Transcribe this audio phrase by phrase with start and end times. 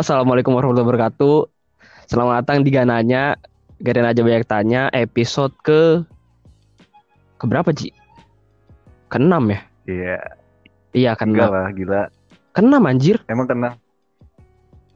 [0.00, 1.38] Halo, assalamualaikum warahmatullahi wabarakatuh.
[2.08, 3.36] Selamat datang di Gananya.
[3.84, 4.88] Gaden aja banyak tanya.
[4.96, 6.00] Episode ke
[7.36, 7.92] ke berapa Ji?
[9.12, 9.60] Keenam ya?
[9.84, 10.16] Iya,
[10.96, 11.52] Iya enggak keenam.
[11.52, 12.02] lah, gila.
[12.56, 13.20] Keenam anjir.
[13.28, 13.76] Emang kena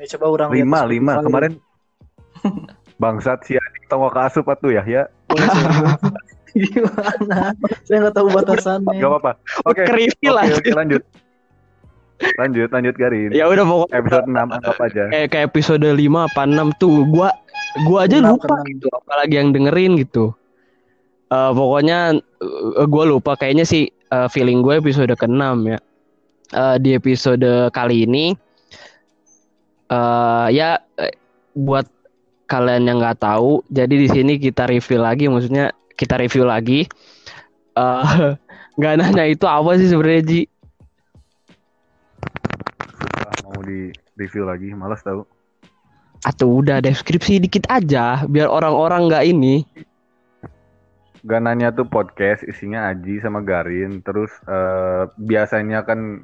[0.01, 1.53] Ya, coba orang lihat lima, lima kemarin.
[3.05, 5.05] Bangsat si Adik tongok ke asup atuh ya, ya.
[6.57, 7.53] Gimana?
[7.85, 9.05] Saya nggak tahu batasannya.
[9.05, 9.37] Gak apa-apa.
[9.69, 9.85] Oke,
[10.33, 10.49] lah.
[10.49, 11.05] oke, lanjut.
[12.35, 13.31] Lanjut, lanjut Garin.
[13.31, 15.03] Ya udah pokoknya Episode 6 anggap aja.
[15.11, 17.29] kayak kayak episode 5 apa 6 tuh gua
[17.85, 18.71] gua aja Enam, lupa keenam.
[18.71, 20.25] gitu apalagi yang dengerin gitu.
[21.29, 25.79] Eh pokoknya eh, gua lupa kayaknya sih eh, feeling gue episode ke-6 ya.
[26.53, 28.33] Eh, di episode kali ini
[29.85, 30.81] eh ya
[31.53, 31.85] buat
[32.45, 36.85] kalian yang nggak tahu, jadi di sini kita review lagi maksudnya kita review lagi
[37.75, 38.05] eh
[38.79, 40.41] nggak nanya itu apa sih sebenarnya Ji?
[43.65, 45.25] Di review lagi, malas tahu.
[46.25, 49.67] Atau udah deskripsi dikit aja biar orang-orang nggak ini
[51.25, 56.21] Gananya tuh podcast isinya Aji sama Garin, terus eh, biasanya kan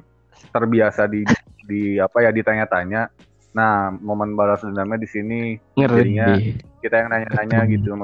[0.53, 1.25] terbiasa di
[1.65, 3.09] di apa ya ditanya-tanya.
[3.57, 5.41] Nah, momen balas dendamnya di sini.
[5.73, 6.37] Jadinya
[6.85, 7.97] kita yang nanya-nanya gitu.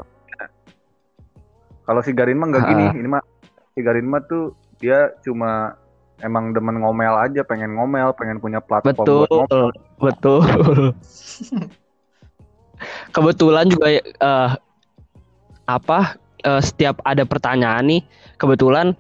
[1.86, 3.24] Kalau si Garin mah nggak gini, ini mah
[3.78, 5.78] si Garin mah tuh dia cuma
[6.22, 9.68] emang demen ngomel aja, pengen ngomel, pengen punya platform Betul, buat ngomel.
[10.02, 10.42] betul.
[13.16, 14.52] Kebetulan juga eh,
[15.66, 16.00] apa
[16.46, 18.02] eh, setiap ada pertanyaan nih,
[18.38, 18.94] kebetulan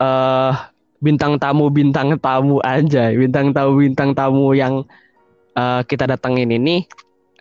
[0.00, 0.52] eh
[1.00, 4.86] bintang tamu bintang tamu aja, bintang tamu bintang tamu yang
[5.58, 6.86] eh, kita datengin ini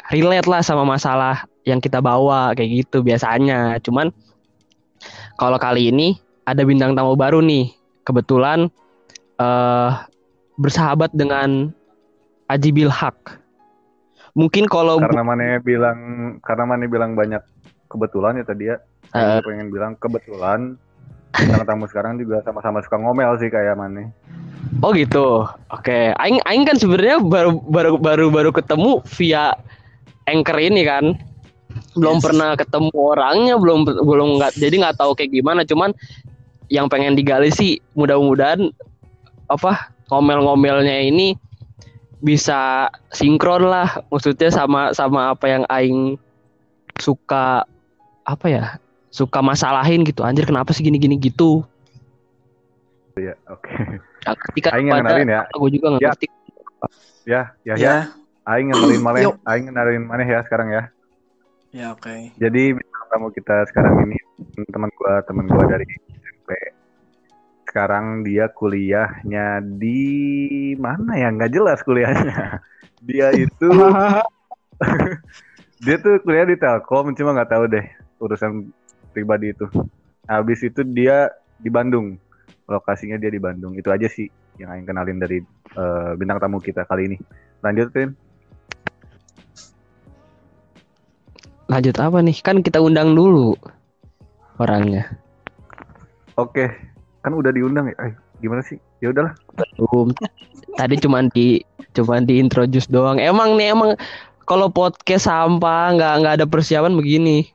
[0.10, 3.78] relate lah sama masalah yang kita bawa kayak gitu biasanya.
[3.86, 4.10] Cuman
[5.38, 6.18] kalau kali ini
[6.50, 7.70] ada bintang tamu baru nih,
[8.02, 8.74] kebetulan
[9.40, 9.92] eh
[10.60, 11.72] bersahabat dengan
[12.52, 13.40] Aji Bilhak.
[14.36, 16.00] Mungkin kalau Karena mana bilang
[16.44, 17.42] karena mana bilang banyak
[17.88, 18.78] kebetulan ya tadi ya.
[19.16, 19.40] Eh.
[19.40, 20.76] Saya pengen bilang kebetulan
[21.30, 24.12] bintang tamu sekarang juga sama-sama suka ngomel sih kayak mana.
[24.84, 25.48] Oh gitu.
[25.72, 29.56] Oke, aing aing kan sebenarnya baru baru baru baru ketemu via
[30.28, 31.16] anchor ini kan.
[31.94, 32.26] Belum Yes.
[32.26, 35.94] pernah ketemu orangnya, belum belum nggak jadi nggak tahu kayak gimana, cuman
[36.70, 38.70] yang pengen digali sih mudah-mudahan
[39.50, 41.34] apa ngomel-ngomelnya ini
[42.20, 46.20] bisa sinkron lah maksudnya sama sama apa yang aing
[47.00, 47.64] suka
[48.24, 48.64] apa ya
[49.10, 51.66] suka masalahin gitu anjir kenapa sih gini-gini gitu
[53.52, 54.00] Oke.
[54.24, 55.42] Nah, ketika Aing yang kenalin ya.
[55.52, 56.10] aku juga nggak Ya.
[56.12, 56.28] ngerti
[57.28, 57.76] Ya, ya, ya.
[57.76, 57.96] Ya,
[58.48, 59.18] Aing ngenalin mana?
[59.44, 60.84] Aing ngenalin mana ya sekarang ya.
[61.76, 62.32] ya oke.
[62.40, 64.16] Jadi bintang tamu kita sekarang ini
[64.72, 65.84] teman gua, teman gua dari.
[67.70, 71.30] Sekarang dia kuliahnya di mana ya?
[71.30, 72.58] Nggak jelas kuliahnya.
[73.00, 73.70] Dia itu
[75.88, 77.88] dia tuh kuliah di Telkom, cuma nggak tahu deh
[78.20, 78.68] urusan
[79.16, 79.72] pribadi itu.
[80.28, 82.20] Habis itu dia di Bandung.
[82.68, 83.72] Lokasinya dia di Bandung.
[83.80, 84.28] Itu aja sih
[84.60, 85.40] yang Aing kenalin dari
[85.80, 87.18] eh, bintang tamu kita kali ini.
[87.64, 88.12] Lanjutin.
[91.70, 93.54] lanjut apa nih kan kita undang dulu
[94.58, 95.06] orangnya
[96.40, 96.72] Oke,
[97.20, 97.96] kan udah diundang ya.
[98.06, 98.80] Eh, gimana sih?
[99.00, 99.34] Ya udahlah.
[99.80, 100.12] belum
[100.76, 101.60] tadi cuman di
[101.92, 103.96] cuman di introduce doang emang nih emang
[104.44, 107.48] kalau podcast sampah nggak nggak ada persiapan begini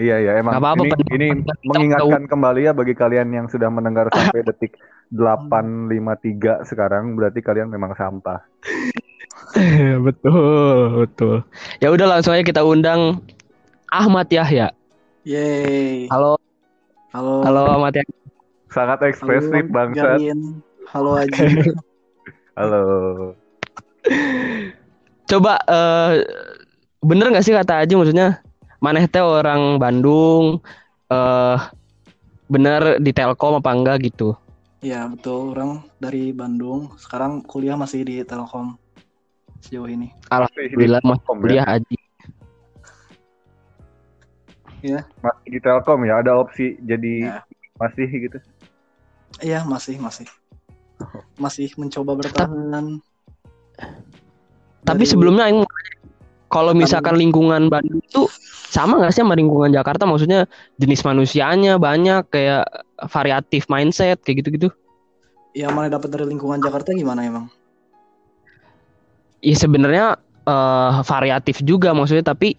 [0.00, 1.26] Iya iya emang Nggak apa-apa, ini, ini
[1.62, 4.74] mengingatkan kembali ya bagi kalian yang sudah mendengar sampai detik
[5.12, 8.40] 853 sekarang berarti kalian memang sampah.
[10.08, 11.36] betul betul
[11.78, 13.20] ya udah langsung aja kita undang
[13.92, 14.72] Ahmad Yahya
[15.28, 16.08] Yeay.
[16.08, 16.40] halo
[17.12, 17.44] Halo.
[17.44, 18.21] halo Ahmad Yahya
[18.72, 20.18] Sangat ekspresif Halo, bangsat.
[20.88, 21.44] Halo Aji.
[22.56, 22.82] Halo.
[25.24, 26.12] coba eh
[27.00, 28.42] bener nggak sih kata Aji maksudnya
[28.78, 30.60] maneh teh orang Bandung
[31.08, 31.56] eh
[32.50, 34.36] bener di Telkom apa enggak gitu
[34.82, 35.54] ya betul.
[35.54, 36.92] Orang dari Bandung.
[36.98, 38.74] Sekarang kuliah masih di Telkom
[39.62, 40.10] sejauh ini.
[40.28, 41.42] Alhamdulillah masih Telkom ya.
[41.46, 41.96] kuliah Aji
[45.22, 47.40] Masih di Telkom ya ada opsi jadi Ya.
[47.78, 48.36] masih gitu.
[49.40, 50.28] Iya masih masih.
[51.40, 53.00] Masih mencoba bertahan.
[54.82, 55.96] Tapi Dari- sebelumnya Aing nanya,
[56.52, 58.28] kalau misalkan lingkungan Bandung itu
[58.68, 60.04] sama nggak sih sama lingkungan Jakarta?
[60.04, 60.44] Maksudnya
[60.76, 62.68] jenis manusianya banyak kayak
[63.08, 64.68] variatif mindset kayak gitu-gitu.
[65.52, 67.44] ya mana dapat dari lingkungan Jakarta gimana emang?
[69.44, 70.16] Ya sebenarnya
[70.48, 72.56] eh, variatif juga maksudnya tapi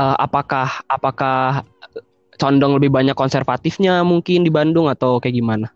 [0.00, 1.60] eh, apakah apakah
[2.40, 5.68] condong lebih banyak konservatifnya mungkin di Bandung atau kayak gimana?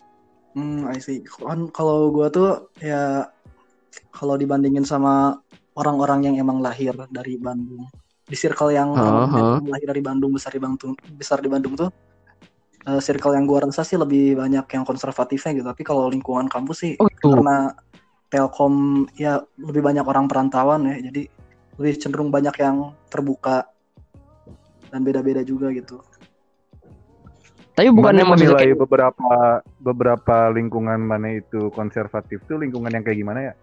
[0.56, 1.20] Hmm, I see.
[1.20, 3.28] Kan kalau gua tuh ya
[4.08, 5.36] kalau dibandingin sama
[5.76, 7.84] orang-orang yang emang lahir dari Bandung.
[8.24, 11.92] Di circle yang emang lahir dari Bandung besar di Bandung besar di Bandung tuh
[12.88, 15.66] eh, circle yang gua rasa sih lebih banyak yang konservatifnya gitu.
[15.68, 17.36] Tapi kalau lingkungan kampus sih Oh gitu.
[17.36, 17.76] karena
[18.32, 20.96] Telkom ya lebih banyak orang perantauan ya.
[21.04, 21.28] Jadi
[21.76, 23.68] lebih cenderung banyak yang terbuka
[24.88, 26.00] dan beda-beda juga gitu
[27.76, 29.30] Tapi bukannya Mana maksudnya menilai kayak beberapa
[29.84, 33.54] beberapa lingkungan mana itu konservatif tuh lingkungan yang kayak gimana ya?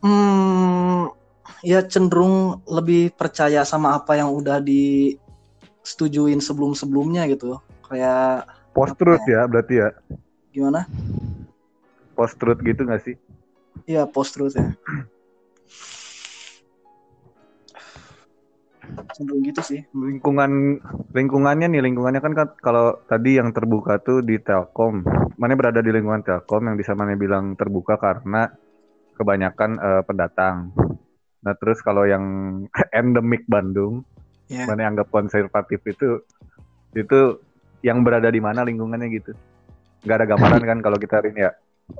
[0.00, 1.12] Hmm,
[1.60, 7.60] ya cenderung lebih percaya sama apa yang udah disetujuin sebelum-sebelumnya gitu.
[7.84, 9.92] Kayak Post truth ya berarti ya.
[10.56, 10.88] gimana?
[12.16, 13.14] Post truth gitu nggak sih?
[13.84, 14.72] Iya, post truth ya.
[19.14, 19.80] Cenderung gitu sih.
[19.92, 20.80] Lingkungan
[21.12, 25.02] lingkungannya nih lingkungannya kan, kan kalau tadi yang terbuka tuh di Telkom.
[25.40, 28.50] Mana berada di lingkungan Telkom yang bisa mana bilang terbuka karena
[29.16, 30.72] kebanyakan eh, pendatang.
[31.40, 32.24] Nah terus kalau yang
[32.98, 34.04] endemik Bandung,
[34.50, 34.66] Ya.
[34.66, 36.26] mana yang anggap konservatif itu
[36.90, 37.38] itu
[37.86, 39.30] yang berada di mana lingkungannya gitu.
[40.02, 41.50] Nggak ada gambaran kan kalau kita Rin ya.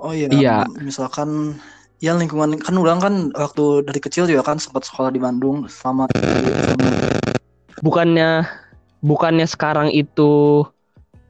[0.02, 0.66] Oh iya, Iya.
[0.82, 1.58] misalkan
[2.00, 6.08] ya lingkungan kan ulang kan waktu dari kecil juga kan sempat sekolah di Bandung selama
[7.86, 8.48] bukannya
[9.04, 10.64] bukannya sekarang itu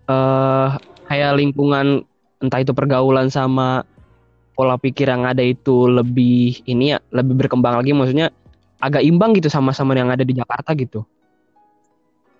[0.07, 0.69] eh
[1.11, 2.07] kayak lingkungan
[2.39, 3.83] entah itu pergaulan sama
[4.55, 8.31] pola pikir yang ada itu lebih ini ya lebih berkembang lagi maksudnya
[8.81, 11.05] agak imbang gitu sama-sama yang ada di Jakarta gitu.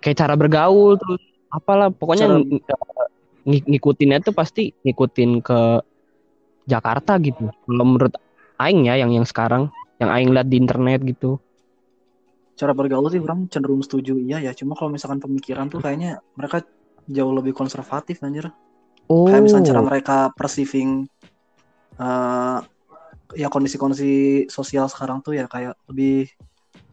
[0.01, 1.21] Kayak cara bergaul terus
[1.53, 5.61] apalah pokoknya Cara- ng- ngikutinnya tuh pasti ngikutin ke
[6.71, 7.51] Jakarta gitu.
[7.51, 8.15] Kalau menurut
[8.61, 11.43] Aing ya yang yang sekarang yang Aing lihat di internet gitu.
[12.55, 14.53] Cara bergaul sih orang cenderung setuju iya ya.
[14.55, 16.63] Cuma kalau misalkan pemikiran tuh kayaknya mereka
[17.11, 18.53] jauh lebih konservatif anjir.
[19.11, 19.27] Oh.
[19.27, 21.03] kayak misalnya cara mereka perceiving
[21.99, 22.59] eh,
[23.35, 26.31] ya kondisi-kondisi sosial sekarang tuh ya kayak lebih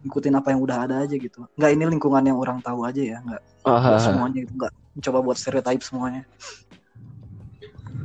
[0.02, 1.46] ngikutin apa yang udah ada aja gitu.
[1.58, 4.54] Nggak ini lingkungan yang orang tahu aja ya nggak semuanya gitu.
[4.58, 4.74] Nggak
[5.06, 6.24] coba buat stereotype semuanya.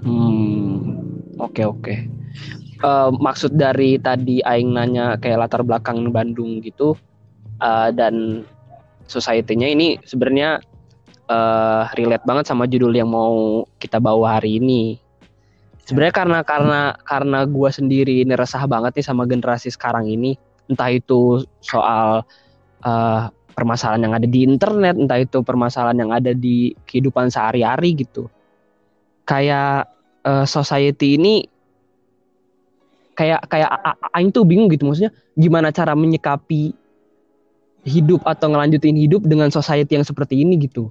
[0.02, 0.91] Hmm,
[1.42, 1.94] oke oke.
[2.82, 6.98] Eh, maksud dari tadi Aing nanya kayak latar belakang Bandung gitu
[7.62, 8.42] eh, dan
[9.06, 10.58] society-nya ini sebenarnya
[11.30, 14.98] eh, relate banget sama judul yang mau kita bawa hari ini.
[15.82, 20.34] Sebenarnya karena karena karena gua sendiri ini resah banget nih sama generasi sekarang ini,
[20.66, 22.26] entah itu soal
[22.82, 23.22] eh,
[23.54, 28.26] permasalahan yang ada di internet, entah itu permasalahan yang ada di kehidupan sehari-hari gitu.
[29.22, 29.86] Kayak
[30.26, 31.34] eh, society ini
[33.12, 33.68] kayak kayak
[34.16, 36.72] aing tuh bingung gitu maksudnya gimana cara menyikapi
[37.82, 40.88] hidup atau ngelanjutin hidup dengan society yang seperti ini gitu.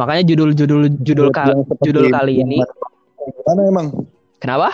[0.00, 2.64] Makanya judul-judul judul seperti judul kali ini
[3.44, 3.86] Mana emang?
[4.40, 4.72] kenapa?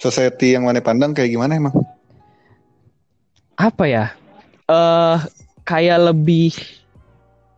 [0.00, 1.76] Society yang mana pandang kayak gimana emang?
[3.60, 4.04] Apa ya?
[4.66, 5.16] Eh
[5.62, 6.56] kayak lebih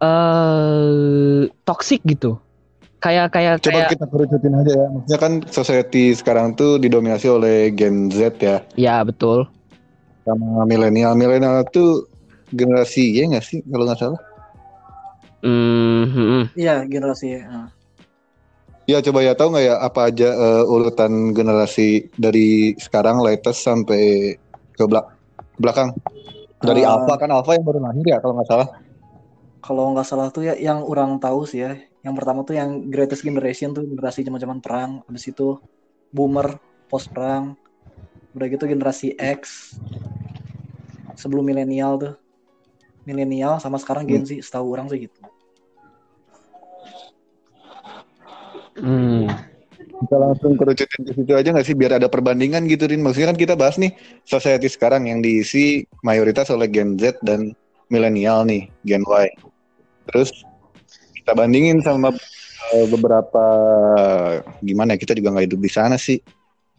[0.02, 2.42] eh toxic gitu.
[3.04, 4.86] Kayak kayak Coba kayak kita kerucutin aja ya.
[4.88, 8.64] Maksudnya kan society sekarang tuh didominasi oleh Gen Z ya.
[8.74, 9.44] ya betul.
[10.24, 11.12] Sama milenial.
[11.12, 12.08] Milenial tuh
[12.48, 14.20] generasi Y nggak sih kalau nggak salah?
[15.44, 16.44] Hmm, hmm, hmm.
[16.56, 17.44] iya generasi eh.
[18.84, 24.36] Ya coba ya tahu nggak ya apa aja eh, urutan generasi dari sekarang latest sampai
[24.72, 25.12] ke belak
[25.56, 25.92] belakang.
[26.58, 28.68] Dari Eh, Alpha kan Alpha yang baru lahir ya kalau nggak salah.
[29.60, 31.72] kalau nggak salah tuh ya yang orang tahu sih ya
[32.04, 35.56] yang pertama tuh yang greatest generation tuh generasi zaman-zaman perang habis itu
[36.12, 37.56] boomer post perang
[38.36, 39.72] udah gitu generasi X
[41.16, 42.14] sebelum milenial tuh
[43.08, 45.20] milenial sama sekarang Gen Z setahu orang sih gitu
[48.74, 49.30] Hmm.
[50.04, 53.00] Kita langsung kerucutin ke situ aja nggak sih biar ada perbandingan gitu Rin.
[53.00, 53.94] Maksudnya kan kita bahas nih
[54.26, 57.54] society sekarang yang diisi mayoritas oleh Gen Z dan
[57.88, 59.26] milenial nih, Gen Y.
[60.10, 60.34] Terus
[61.24, 62.12] kita bandingin sama
[62.76, 63.44] eh, beberapa
[64.60, 66.20] gimana ya kita juga nggak hidup di sana sih.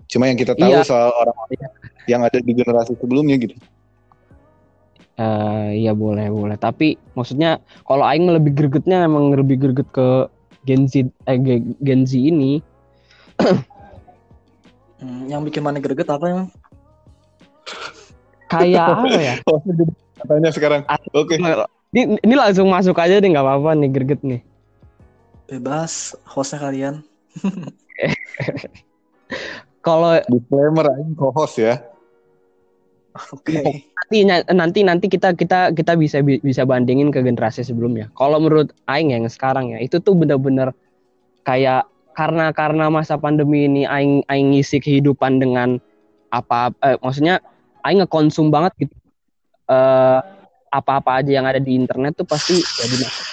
[0.05, 0.85] Cuma yang kita tahu Iya.
[0.85, 1.33] soal orang
[2.05, 3.57] yang ada di generasi sebelumnya gitu.
[5.17, 6.61] Eh, iya boleh boleh.
[6.61, 7.57] Tapi maksudnya
[7.89, 10.29] kalau Aing lebih gregetnya emang lebih greget ke
[10.61, 12.61] Gen Z eh, Ge- Gen Z ini.
[14.95, 16.47] Hmm, yang bikin mana greget apa emang
[18.47, 19.33] Kayak apa ya?
[20.23, 20.81] Katanya sekarang.
[21.11, 21.35] Oke.
[21.95, 24.43] Ini, ini langsung masuk aja deh nggak apa-apa nih greget nih.
[25.47, 26.95] bebas hostnya kalian
[29.85, 31.79] Kalau Disclaimer aing co-host ya.
[33.31, 33.55] oke
[33.95, 38.11] nanti nanti nanti kita kita kita bisa bi- bisa bandingin ke generasi sebelumnya.
[38.17, 40.75] Kalau menurut Aing yang sekarang ya itu tuh bener-bener
[41.47, 45.79] kayak karena karena masa pandemi ini Aing Aing ngisi kehidupan dengan
[46.33, 47.39] apa eh, maksudnya
[47.87, 48.95] aing ngekonsum banget gitu
[49.71, 50.19] eh
[50.71, 53.25] apa-apa aja yang ada di internet tuh pasti ya dimakan.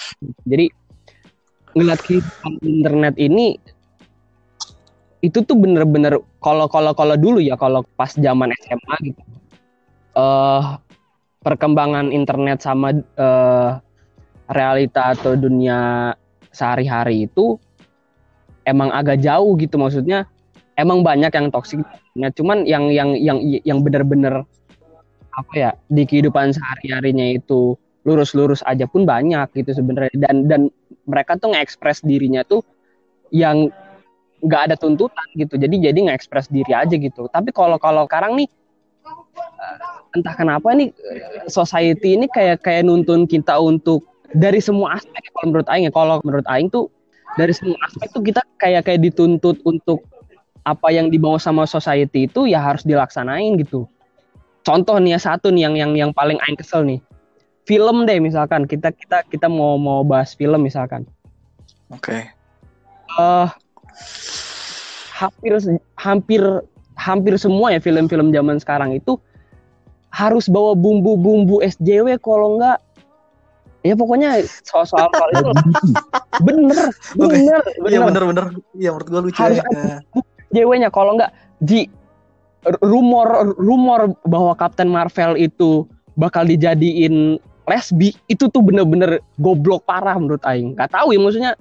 [0.47, 0.67] Jadi
[1.73, 3.57] ngeliat kehidupan internet ini
[5.23, 9.23] itu tuh bener-bener kalau kalau kalau dulu ya kalau pas zaman SMA gitu
[10.19, 10.62] eh
[11.43, 13.71] perkembangan internet sama eh
[14.51, 16.12] realita atau dunia
[16.53, 17.57] sehari-hari itu
[18.69, 20.29] emang agak jauh gitu maksudnya
[20.77, 21.81] emang banyak yang toksik
[22.19, 24.45] ya cuman yang yang yang yang bener-bener
[25.33, 30.12] apa ya di kehidupan sehari-harinya itu lurus-lurus aja pun banyak gitu sebenarnya.
[30.15, 30.61] Dan dan
[31.07, 32.61] mereka tuh nge-express dirinya tuh
[33.33, 33.71] yang
[34.43, 35.55] nggak ada tuntutan gitu.
[35.57, 37.31] Jadi jadi nge-express diri aja gitu.
[37.31, 38.49] Tapi kalau kalau sekarang nih
[39.07, 39.77] eh,
[40.19, 45.47] entah kenapa nih eh, society ini kayak kayak nuntun kita untuk dari semua aspek kalau
[45.49, 45.93] menurut aing ya.
[45.95, 46.91] Kalau menurut aing tuh
[47.39, 50.05] dari semua aspek tuh kita kayak kayak dituntut untuk
[50.62, 53.91] apa yang dibawa sama society itu ya harus dilaksanain gitu
[54.62, 56.99] contoh nih ya satu nih yang yang yang paling aing kesel nih
[57.66, 61.07] film deh misalkan kita kita kita mau mau bahas film misalkan
[61.92, 62.26] Oke.
[63.21, 63.49] eh
[65.12, 65.54] hampir
[65.95, 66.42] hampir
[66.99, 69.19] hampir semua ya film-film zaman sekarang itu
[70.12, 72.78] harus bawa bumbu-bumbu SJW kalau enggak
[73.83, 75.50] ya pokoknya soal-soal soal itu
[76.47, 76.87] bener
[77.19, 77.35] Oke.
[77.35, 78.47] bener Iya bener bener-bener.
[78.78, 79.64] Iya menurut gua lucu Harus ya.
[79.73, 79.99] Ya.
[80.52, 81.33] SJW-nya kalau enggak
[81.64, 81.88] di
[82.81, 85.83] rumor rumor bahwa Captain Marvel itu
[86.14, 91.52] bakal dijadiin lesbi itu tuh bener-bener goblok parah menurut Aing nggak tahu ya maksudnya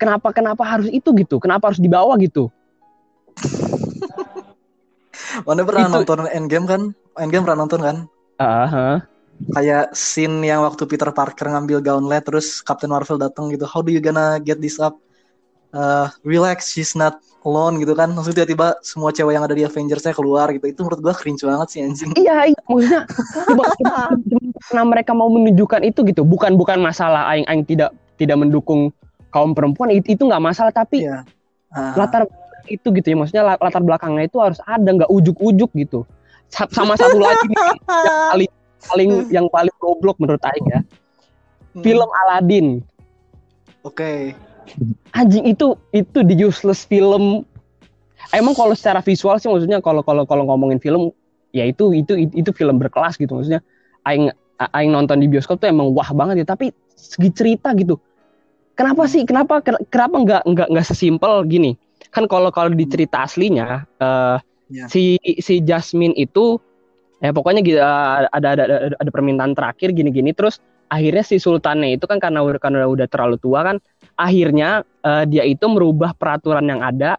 [0.00, 2.48] kenapa kenapa harus itu gitu kenapa harus dibawa gitu
[5.46, 6.82] Mana pernah Itu- nonton Endgame kan?
[7.18, 7.96] Endgame pernah nonton kan?
[8.42, 8.88] Aha.
[9.56, 13.64] Kayak scene yang waktu Peter Parker ngambil gauntlet terus Captain Marvel datang gitu.
[13.64, 14.98] How do you gonna get this up?
[15.70, 18.12] Uh, relax, she's not alone gitu kan.
[18.12, 20.66] Langsung tiba-tiba semua cewek yang ada di Avengers-nya keluar gitu.
[20.68, 22.10] Itu menurut gua cringe banget sih anjing.
[22.16, 23.02] Iya, iya, maksudnya
[24.68, 28.92] karena mereka mau menunjukkan itu gitu, bukan bukan masalah aing aing tidak tidak mendukung
[29.30, 31.22] kaum perempuan itu itu nggak masalah tapi Iya.
[31.70, 32.26] Ah, latar
[32.66, 36.02] itu gitu ya maksudnya la- latar belakangnya itu harus ada nggak ujuk-ujuk gitu.
[36.50, 37.78] Sa- Sama satu lagi nih, yang
[38.26, 38.50] paling
[38.90, 42.66] paling yang paling goblok menurut aing ya, hmm, film Aladdin.
[43.86, 44.34] Oke.
[45.16, 47.42] Anjing itu itu di useless film.
[48.30, 51.10] Emang kalau secara visual sih maksudnya kalau kalau kalau ngomongin film
[51.50, 53.58] ya itu itu itu, itu film berkelas gitu maksudnya
[54.06, 54.30] aing
[54.70, 57.98] aing nonton di bioskop tuh emang wah banget ya tapi segi cerita gitu
[58.78, 59.58] kenapa sih kenapa
[59.90, 61.74] kenapa nggak nggak nggak sesimpel gini
[62.14, 64.38] kan kalau kalau di cerita aslinya eh,
[64.70, 64.86] Ya.
[64.86, 66.62] si si Jasmine itu
[67.18, 72.06] ya pokoknya gitu, ada, ada ada ada permintaan terakhir gini-gini terus akhirnya si sultannya itu
[72.06, 73.76] kan karena karena udah terlalu tua kan
[74.20, 77.16] akhirnya eh, dia itu merubah peraturan yang ada.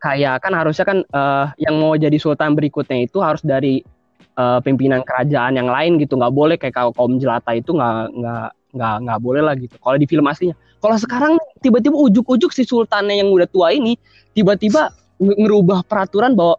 [0.00, 3.86] Kayak kan harusnya kan eh, yang mau jadi sultan berikutnya itu harus dari
[4.34, 6.18] eh, pimpinan kerajaan yang lain gitu.
[6.18, 9.78] Nggak boleh kayak kaum- kaum jelata itu nggak nggak nggak nggak boleh lah gitu.
[9.78, 10.58] Kalau di film aslinya.
[10.80, 14.00] Kalau sekarang tiba-tiba ujuk-ujuk si sultannya yang udah tua ini
[14.32, 14.88] tiba-tiba
[15.20, 16.56] nge- ngerubah peraturan bahwa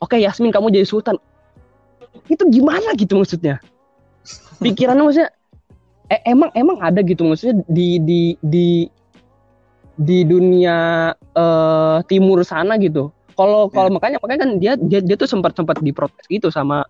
[0.00, 1.20] oke Yasmin kamu jadi sultan.
[2.26, 3.60] Itu gimana gitu maksudnya?
[4.58, 5.30] Pikirannya maksudnya
[6.08, 8.68] eh, emang emang ada gitu maksudnya di di di
[9.98, 15.30] di dunia eh, timur sana gitu kalau kalau makanya makanya kan dia dia, dia tuh
[15.30, 16.82] sempat sempat diprotes gitu sama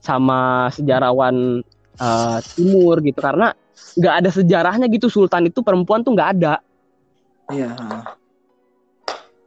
[0.00, 1.60] sama sejarawan
[2.00, 3.52] eh, timur gitu karena
[4.00, 6.54] nggak ada sejarahnya gitu sultan itu perempuan tuh nggak ada
[7.50, 7.74] Iya.
[7.74, 8.14] ah.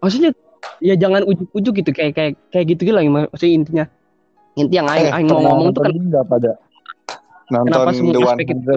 [0.03, 0.36] maksudnya
[0.84, 3.86] ya jangan ujuk-ujuk gitu kayak kayak kayak gitu gitu lah maksudnya intinya
[4.60, 5.94] inti yang Eh, aing mau pernah ngomong tuh kan
[6.27, 6.51] pada
[7.48, 8.75] nonton Kenapa semua The aspek itu?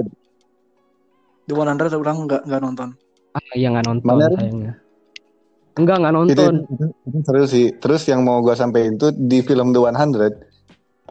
[1.55, 2.89] 100 The 100 orang nggak nggak nonton.
[3.37, 4.75] ah, ya nggak nonton Mana, sayangnya.
[5.77, 6.55] Enggak nggak itu, nonton.
[6.73, 7.67] itu, itu seru sih.
[7.79, 10.57] Terus yang mau gua sampein tuh di film The 100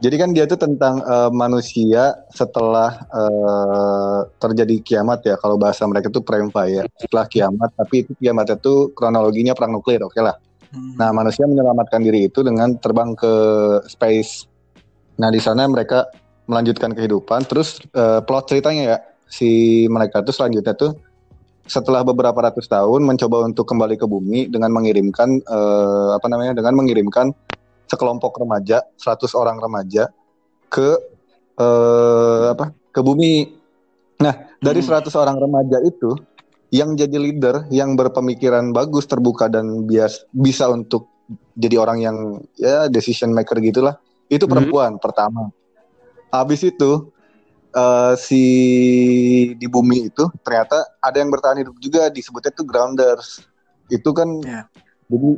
[0.04, 5.40] jadi kan dia tuh tentang eh, manusia setelah eh, terjadi kiamat ya.
[5.40, 6.88] Kalau bahasa mereka tuh prime fire.
[7.00, 10.36] Setelah kiamat tapi itu kiamatnya tuh kronologinya perang nuklir oke lah.
[10.76, 11.00] Hmm.
[11.00, 13.34] Nah, manusia menyelamatkan diri itu dengan terbang ke
[13.88, 14.52] space.
[15.16, 16.12] Nah, di sana mereka
[16.52, 17.48] melanjutkan kehidupan.
[17.48, 20.94] Terus eh, plot ceritanya ya, si mereka tuh selanjutnya tuh
[21.66, 26.54] setelah beberapa ratus tahun mencoba untuk kembali ke bumi dengan mengirimkan eh, apa namanya?
[26.54, 27.34] dengan mengirimkan
[27.90, 30.10] sekelompok remaja, 100 orang remaja
[30.70, 30.98] ke
[31.58, 32.70] eh, apa?
[32.94, 33.50] ke bumi.
[34.22, 35.04] Nah, dari Hmm.
[35.04, 36.16] 100 orang remaja itu
[36.72, 41.10] yang jadi leader, yang berpemikiran bagus, terbuka dan bias bisa untuk
[41.58, 42.18] jadi orang yang
[42.56, 43.98] ya decision maker gitulah.
[44.30, 44.54] Itu Hmm.
[44.54, 45.50] perempuan pertama.
[46.30, 47.10] Habis itu
[47.76, 48.44] eh, si
[49.60, 53.44] di bumi itu ternyata ada yang bertahan hidup juga disebutnya tuh grounders.
[53.92, 54.66] Itu kan Ya.
[55.12, 55.30] jadi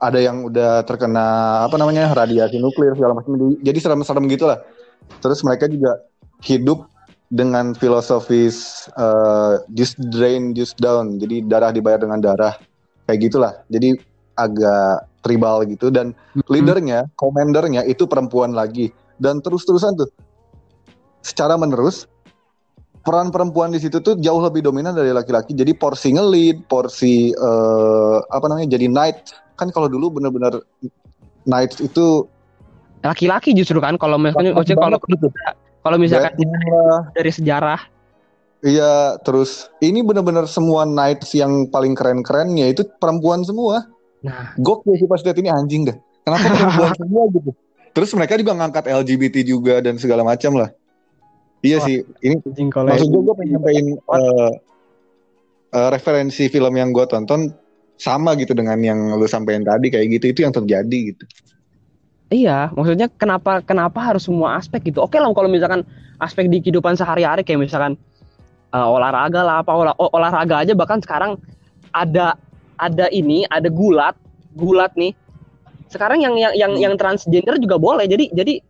[0.00, 1.26] ada yang udah terkena
[1.68, 3.36] apa namanya radiasi nuklir segala macam.
[3.60, 4.60] Jadi serem-serem gitulah.
[5.20, 6.00] Terus mereka juga
[6.40, 6.88] hidup
[7.30, 11.20] dengan filosofis uh, just drain just down.
[11.20, 12.56] Jadi darah dibayar dengan darah.
[13.04, 13.52] Kayak gitulah.
[13.68, 14.00] Jadi
[14.40, 15.92] agak tribal gitu.
[15.92, 16.16] Dan
[16.48, 18.88] leadernya komandernya itu perempuan lagi.
[19.20, 20.08] Dan terus-terusan tuh
[21.20, 22.08] secara menerus
[23.00, 28.20] peran perempuan di situ tuh jauh lebih dominan dari laki-laki jadi porsi nge-lead porsi uh,
[28.28, 30.60] apa namanya jadi knight kan kalau dulu benar-benar
[31.48, 32.28] knight itu
[33.00, 35.28] laki-laki justru kan kalau misalnya kalau gitu.
[35.80, 37.80] kalau misalkan Batman, dari sejarah
[38.60, 43.88] Iya, terus ini benar-benar semua knights yang paling keren-kerennya itu perempuan semua.
[44.20, 45.96] nah Gokil sih pas lihat ini anjing dah.
[46.28, 47.50] Kenapa perempuan semua gitu?
[47.96, 50.68] Terus mereka juga ngangkat LGBT juga dan segala macam lah.
[51.60, 51.84] Iya Wah.
[51.84, 52.40] sih, ini
[52.72, 54.52] maksud gue gue pengen nyampein eh,
[55.76, 57.52] eh, referensi film yang gue tonton
[58.00, 61.24] sama gitu dengan yang lu sampein tadi kayak gitu itu yang terjadi gitu.
[62.32, 65.04] Iya, maksudnya kenapa kenapa harus semua aspek gitu?
[65.04, 65.84] Oke lah kalau misalkan
[66.16, 68.00] aspek di kehidupan sehari-hari kayak misalkan
[68.72, 71.36] eh, olahraga lah apa olah, ol- olahraga aja bahkan sekarang
[71.92, 72.40] ada
[72.80, 74.16] ada ini ada gulat
[74.56, 75.12] gulat nih.
[75.92, 78.08] Sekarang yang yang yang yang transgender juga boleh.
[78.08, 78.62] Jadi jadi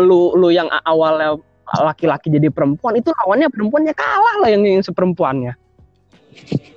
[0.00, 1.38] lu lu yang awalnya
[1.70, 5.54] laki-laki jadi perempuan itu lawannya perempuannya kalah lah yang yang seperempuannya.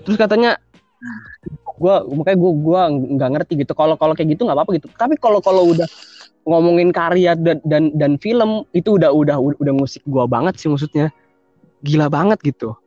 [0.05, 0.61] Terus katanya
[1.77, 5.17] gua makanya gua gua nggak ngerti gitu kalau kalau kayak gitu nggak apa-apa gitu tapi
[5.17, 5.89] kalau kalau udah
[6.45, 11.09] ngomongin karya dan dan dan film itu udah udah udah, musik gua banget sih maksudnya
[11.81, 12.77] gila banget gitu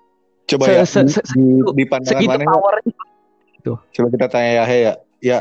[0.47, 2.49] Coba Se- ya se- se- di, di pandangan segitu mana ya?
[2.49, 2.95] powernya
[3.67, 4.95] Coba kita tanya ya, ya.
[5.19, 5.39] Ya,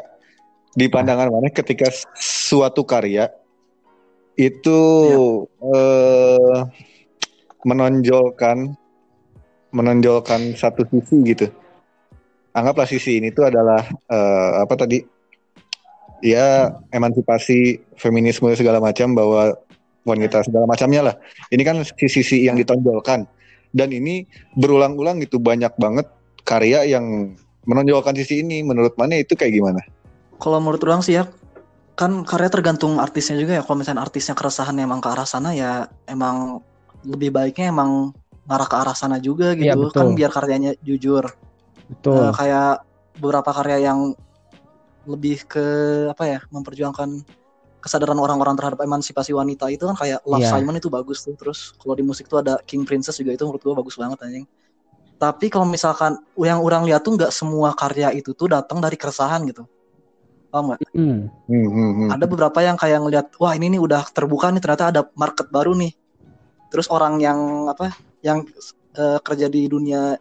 [0.73, 3.29] di pandangan mana ketika suatu karya
[4.35, 4.79] itu
[5.47, 6.59] eh,
[7.65, 8.75] menonjolkan
[9.75, 11.47] menonjolkan satu sisi gitu.
[12.55, 14.99] Anggaplah sisi ini tuh adalah eh, apa tadi?
[16.23, 19.59] Ya, emansipasi feminisme segala macam bahwa
[20.07, 21.15] wanita segala macamnya lah.
[21.51, 23.27] Ini kan sisi-sisi yang ditonjolkan.
[23.75, 24.23] Dan ini
[24.55, 26.07] berulang-ulang gitu banyak banget
[26.47, 27.35] karya yang
[27.67, 29.81] menonjolkan sisi ini menurut mana itu kayak gimana?
[30.39, 31.27] Kalau menurut orang sih ya,
[31.95, 33.63] kan karya tergantung artisnya juga ya.
[33.63, 36.59] Kalau misalnya artisnya keresahan emang ke arah sana ya emang
[37.07, 38.11] lebih baiknya emang
[38.45, 39.89] ngarah ke arah sana juga Iya, gitu.
[39.89, 39.99] betul.
[40.03, 41.23] kan biar karyanya jujur.
[41.85, 42.81] betul Eh, kayak
[43.21, 44.11] beberapa karya yang
[45.05, 45.65] lebih ke
[46.09, 47.21] apa ya memperjuangkan
[47.77, 50.57] kesadaran orang-orang terhadap emansipasi wanita itu kan kayak Love Iya.
[50.57, 51.37] Simon itu bagus tuh.
[51.37, 54.45] Terus kalau di musik tuh ada King Princess juga itu menurut gua bagus banget anjing.
[55.15, 59.45] Tapi kalau misalkan yang orang lihat tuh nggak semua karya itu tuh datang dari keresahan
[59.47, 59.63] gitu.
[60.55, 60.81] Paham nggak?
[60.95, 61.27] Hmm.
[61.51, 62.09] Hmm, hmm, hmm.
[62.15, 65.75] Ada beberapa yang kayak ngelihat, wah ini nih udah terbuka nih ternyata ada market baru
[65.75, 65.91] nih.
[66.71, 67.91] Terus orang yang apa,
[68.23, 68.47] yang
[68.95, 70.15] eh, kerja di dunia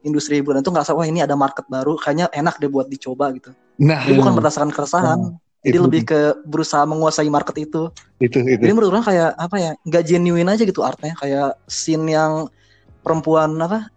[0.00, 3.52] industri hiburan itu ngerasa wah ini ada market baru, kayaknya enak deh buat dicoba gitu.
[3.76, 5.20] Nah, Jadi bukan berdasarkan keresahan,
[5.60, 7.92] jadi itu, lebih ke berusaha menguasai market itu.
[8.24, 8.64] itu itu.
[8.64, 12.48] Jadi menurut orang kayak apa ya, nggak genuine aja gitu artnya, kayak scene yang
[13.04, 13.92] perempuan apa,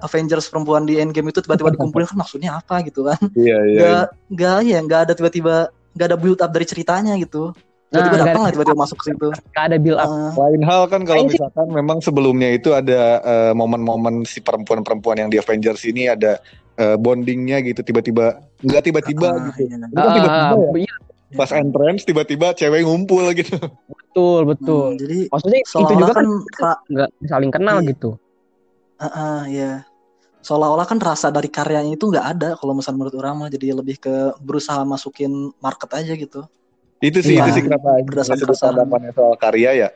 [0.00, 3.18] Avengers perempuan di Endgame itu tiba-tiba dikumpulin kan maksudnya apa gitu kan?
[3.34, 3.78] Iya, iya.
[3.78, 5.54] Nggak nggak ya, nggak ada tiba-tiba
[5.94, 7.50] nggak ada build up dari ceritanya gitu.
[7.88, 9.28] Nah, Tiba-tiba nggak datang lah tiba-tiba masuk ke situ.
[9.32, 13.52] Nggak ada build up Eh, Lain hal kan kalau misalkan memang sebelumnya itu ada eh,
[13.52, 16.36] momen-momen si perempuan-perempuan yang di Avengers ini ada
[16.76, 19.62] eh, bondingnya gitu tiba-tiba nggak tiba-tiba ah, gitu.
[19.66, 19.88] iya.
[19.88, 20.72] Itu kan tiba-tiba Ah, ya.
[20.84, 20.94] iya,
[21.28, 23.56] Pas entrance tiba-tiba cewek ngumpul gitu.
[23.88, 27.88] betul betul Hmm, jadi maksudnya itu juga kan, kan nggak saling kenal Iya.
[27.92, 28.10] gitu
[28.98, 29.84] ah, ah, ya
[30.42, 33.98] seolah-olah kan rasa dari karyanya itu nggak ada kalau misalnya menurut orang mah jadi lebih
[34.00, 36.40] ke berusaha masukin market aja gitu.
[36.98, 39.88] Itu sih itu sih kenapa Berdasarkan pandangannya soal karya ya.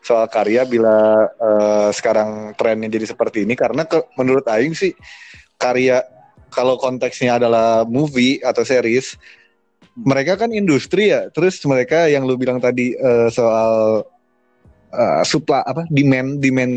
[0.00, 4.94] Soal karya bila eh, sekarang trennya jadi seperti ini karena ke- menurut aing sih
[5.58, 6.00] karya
[6.48, 9.18] kalau konteksnya adalah movie atau series
[9.98, 11.28] mereka kan industri ya.
[11.34, 14.04] Terus mereka yang lu bilang tadi eh, soal
[14.94, 16.74] eh, supply apa demand demand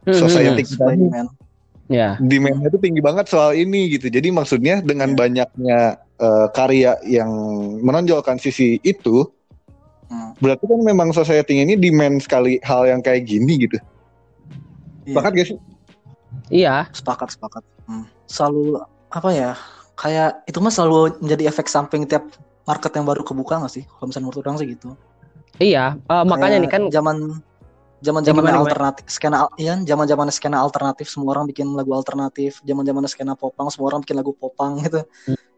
[0.00, 1.28] Hmm, society hmm, kita Supply ini demand.
[1.90, 4.06] Ya demandnya itu tinggi banget soal ini gitu.
[4.06, 5.18] Jadi maksudnya dengan Iya.
[5.18, 5.78] banyaknya
[6.20, 7.30] eh, karya yang
[7.82, 9.24] menonjolkan sisi itu,
[10.06, 13.78] Hmm, berarti kan memang society ini demand sekali hal yang kayak gini gitu.
[15.06, 15.58] Bahkan gak sih?
[16.50, 17.62] iya sepakat sepakat.
[17.86, 18.06] Hmm.
[18.26, 19.50] Selalu apa ya?
[19.94, 22.26] Kayak itu mah selalu menjadi efek samping tiap
[22.66, 23.84] market yang baru kebuka nggak sih?
[23.86, 24.88] Kalau misalnya menurut orang sih gitu.
[25.58, 27.38] iya Eh, makanya nih kan zaman
[28.00, 28.60] zaman zaman gimana?
[28.64, 32.60] alternatif skena iya zaman zaman skena alternatif semua orang bikin lagu alternatif.
[32.64, 35.04] Zaman zaman skena popang semua orang bikin lagu popang gitu.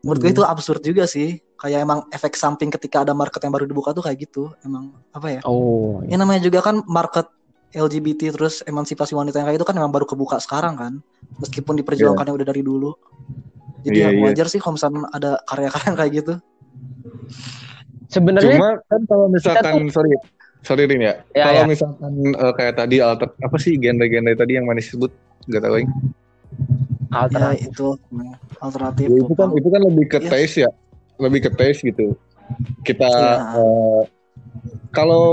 [0.02, 0.36] Menurut gue Hmm.
[0.38, 1.38] itu absurd juga sih.
[1.54, 4.50] Kayak emang efek samping ketika ada market yang baru dibuka tuh kayak gitu.
[4.66, 5.40] Emang apa ya?
[5.46, 7.30] Oh ini namanya juga kan market
[7.72, 10.92] LGBT terus emansipasi wanita yang kayak itu kan memang baru kebuka sekarang kan.
[11.38, 12.92] Meskipun diperjuangkannya udah dari dulu.
[13.82, 14.22] Jadi Iya, ya iya.
[14.30, 16.34] wajar sih kalau misalnya ada karya-karya yang kayak gitu.
[18.12, 20.12] Sebenarnya Cuma kan kalau misalkan sorry
[20.62, 21.14] sorry Rin ya.
[21.34, 21.68] Ya, kalau ya.
[21.68, 25.10] misalkan eh, kayak tadi alter apa sih genre-genre tadi yang manis sebut
[25.46, 25.90] nggak tahu Aing.
[27.12, 27.68] Ya alternatif.
[27.68, 29.06] itu hmm, alternatif.
[29.10, 30.30] Ya, itu kan itu kan lebih ke Iya.
[30.30, 30.70] taste ya.
[31.20, 32.06] Lebih ke taste gitu.
[32.82, 33.36] Kita Iya.
[33.58, 34.02] eh,
[34.90, 35.26] kalau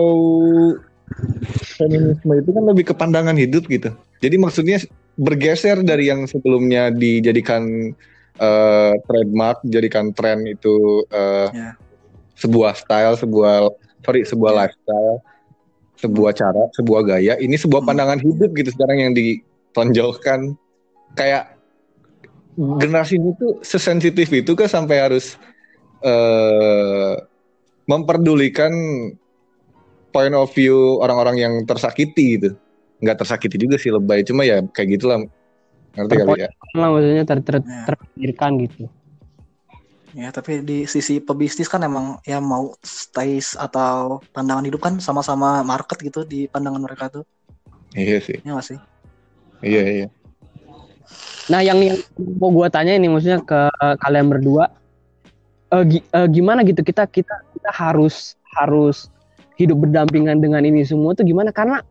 [1.76, 3.92] feminisme itu kan lebih ke pandangan hidup gitu.
[4.20, 4.78] Jadi maksudnya
[5.16, 7.94] bergeser dari yang sebelumnya dijadikan
[8.40, 11.72] eh, trademark, jadikan tren itu eh, Ya.
[12.40, 13.68] sebuah style, sebuah
[14.02, 14.58] sorry sebuah Ya.
[14.64, 15.18] lifestyle,
[15.98, 17.34] sebuah cara, sebuah gaya.
[17.36, 17.90] Ini sebuah Hmm.
[17.92, 20.56] pandangan hidup gitu sekarang yang ditonjolkan.
[21.14, 21.58] Kayak
[22.56, 25.36] generasi ini tuh sesensitif itu kan sampai harus
[26.00, 27.14] eh
[27.86, 28.72] memperdulikan
[30.10, 32.50] point of view orang-orang yang tersakiti gitu.
[33.00, 35.24] Nggak tersakiti juga sih lebay, cuma ya kayak gitulah.
[35.98, 36.50] Ngerti kali ya?
[36.78, 37.82] lah maksudnya ter ter Ya.
[37.90, 38.86] terpikirkan gitu.
[40.18, 42.74] Ya, tapi di sisi pebisnis kan emang ya mau
[43.14, 47.24] taste atau pandangan hidup kan sama-sama market gitu di pandangan mereka tuh.
[47.94, 48.42] Iya sih.
[48.42, 48.80] Ya nggak sih?
[49.62, 50.08] Iya iya.
[51.50, 51.98] Nah, yang yang
[52.42, 53.70] mau gua tanya ini maksudnya ke
[54.02, 54.70] kalian berdua
[55.78, 59.14] eh, gi- eh, gimana gitu kita kita kita harus harus
[59.62, 61.54] hidup berdampingan dengan ini semua tuh gimana?
[61.54, 61.86] Karena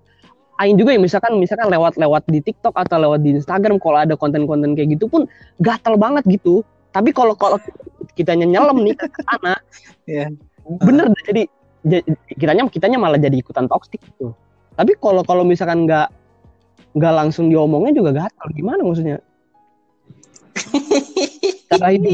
[0.59, 4.75] Aing juga ya misalkan misalkan lewat-lewat di TikTok atau lewat di Instagram kalau ada konten-konten
[4.75, 5.31] kayak gitu pun
[5.63, 6.67] gatel banget gitu.
[6.89, 7.59] Tapi kalau kalau
[8.17, 9.55] kitanya nyelam nih ke sana,
[10.09, 10.33] Iya.
[10.83, 11.43] bener deh, jadi
[11.87, 14.33] ja- kitanya kitanya malah jadi ikutan toxic gitu.
[14.75, 16.09] Tapi kalau kalau misalkan nggak
[16.97, 19.19] nggak langsung diomongnya juga gatel gimana maksudnya?
[21.69, 22.05] Cara Aing,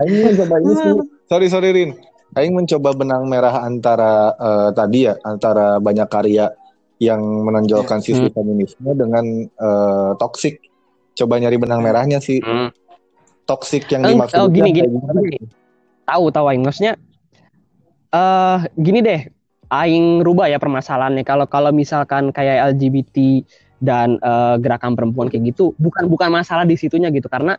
[0.00, 0.92] Aing mencoba ini sih.
[1.28, 1.90] Sorry sorry Rin.
[2.34, 6.50] Aing mencoba benang merah antara eh, tadi ya antara banyak karya
[6.98, 10.58] yang menonjolkan sisi feminisme dengan eh, toxic.
[11.14, 12.42] Coba nyari benang merahnya sih.
[13.44, 14.88] Toxic yang Eh, dimaksud oh, gini, gini.
[14.88, 15.46] gimana gitu.
[16.04, 16.64] tahu tahu aing.
[16.64, 16.94] Maksudnya
[18.10, 19.20] eh gini deh.
[19.68, 21.24] Aing rubah ya permasalahannya.
[21.24, 23.42] Kalau kalau misalkan kayak LGBT
[23.80, 27.26] dan eh, gerakan perempuan kayak gitu bukan bukan masalah di situnya gitu.
[27.28, 27.56] Karena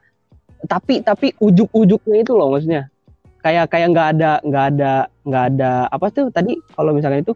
[0.65, 2.89] tapi tapi ujuk-ujuknya itu loh maksudnya.
[3.45, 6.57] Kayak kayak nggak ada nggak ada nggak ada apa tuh tadi?
[6.73, 7.33] Kalau misalkan itu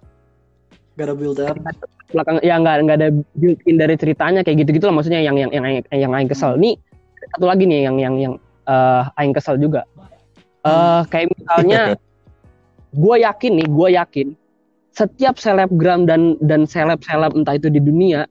[0.97, 1.55] Gak ada build up.
[2.12, 4.97] belakang ya nggak nggak ada built in dari ceritanya kayak gitu gitu loh.
[4.99, 6.57] Maksudnya yang yang yang yang, yang aing kesel.
[6.57, 6.75] Nih
[7.36, 8.34] satu lagi nih yang yang yang
[8.67, 9.84] eh, aing kesel juga.
[10.63, 11.82] Eh kayak misalnya
[13.03, 14.27] gue yakin nih gue yakin
[14.93, 18.25] setiap selebgram dan dan seleb seleb entah itu di dunia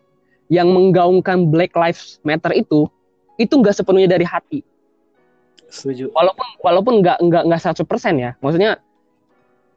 [0.53, 2.88] yang menggaungkan Black Lives Matter itu
[3.38, 4.61] itu nggak sepenuhnya dari hati.
[5.68, 6.09] Setuju.
[6.16, 7.85] walaupun walaupun nggak nggak nggak 100%
[8.16, 8.33] ya.
[8.40, 8.81] Maksudnya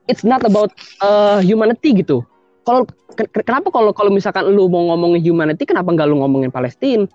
[0.08, 0.72] it's not about
[1.04, 2.24] uh, humanity gitu.
[2.64, 6.48] Kalau ke- ke- kenapa kalau kalau misalkan lu mau ngomongin humanity kenapa nggak lu ngomongin
[6.48, 7.06] Palestina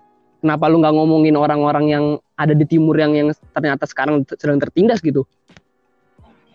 [0.47, 2.05] kenapa lu nggak ngomongin orang-orang yang
[2.39, 5.27] ada di timur yang yang ternyata sekarang sedang tertindas gitu?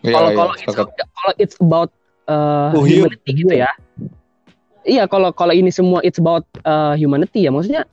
[0.01, 0.85] Iya, kalau iya, kalau it's, sepakat.
[0.97, 1.89] kalau it's about
[2.25, 3.69] uh, Oh, humanity gitu ya.
[4.83, 7.85] Iya kalau kalau ini semua it's about uh, humanity ya maksudnya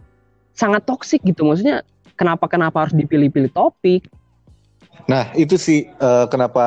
[0.56, 1.44] sangat toxic gitu.
[1.44, 1.84] Maksudnya
[2.16, 4.08] kenapa kenapa harus dipilih-pilih topik?
[5.08, 6.64] Nah, itu sih eh, kenapa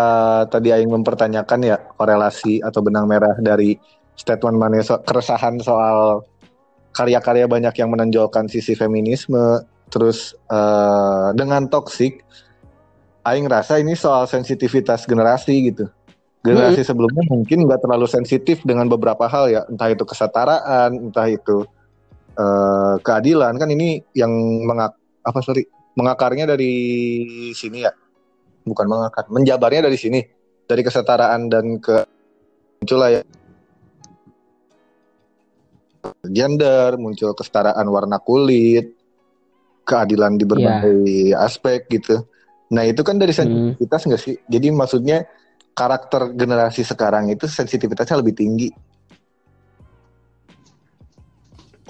[0.50, 3.78] tadi Aing mempertanyakan ya korelasi atau benang merah dari
[4.17, 6.26] statement mana so- keresahan soal
[6.93, 12.21] karya-karya banyak yang menonjolkan sisi feminisme, terus eh, dengan toksik,
[13.23, 15.88] Aing rasa ini soal sensitivitas generasi gitu.
[16.43, 21.63] Generasi sebelumnya mungkin nggak terlalu sensitif dengan beberapa hal ya, entah itu kesetaraan, entah itu
[22.36, 23.56] eh, keadilan.
[23.56, 24.32] Kan ini yang
[24.67, 25.63] mengak apa sorry
[25.95, 26.75] mengakarnya dari
[27.56, 27.91] sini ya.
[28.63, 30.21] Bukan mengakar menjabarnya dari sini.
[30.63, 32.08] Dari kesetaraan dan ke
[32.79, 33.21] muncullah ya
[36.28, 38.92] gender muncul kesetaraan warna kulit
[39.84, 42.24] keadilan di berbagai aspek gitu
[42.72, 43.76] nah itu kan dari Hmm.
[43.76, 45.28] sensitivitas nggak sih jadi maksudnya
[45.74, 48.70] karakter generasi sekarang itu sensitivitasnya lebih tinggi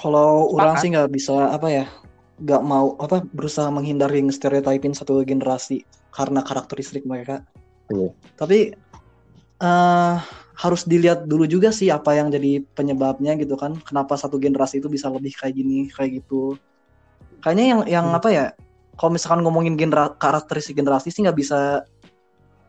[0.03, 1.85] Kalau orang sih nggak bisa apa ya,
[2.35, 7.47] nggak mau apa berusaha menghindari stereotipin satu generasi karena karakteristik mereka.
[7.87, 8.11] Iya.
[8.35, 8.75] Tapi
[9.63, 10.15] eh
[10.53, 13.77] harus dilihat dulu juga sih apa yang jadi penyebabnya gitu kan.
[13.81, 16.57] Kenapa satu generasi itu bisa lebih kayak gini, kayak gitu.
[17.41, 18.45] Kayaknya yang yang apa ya?
[18.93, 21.81] Kalau misalkan ngomongin genera karakteristik generasi sih nggak bisa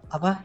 [0.08, 0.40] apa?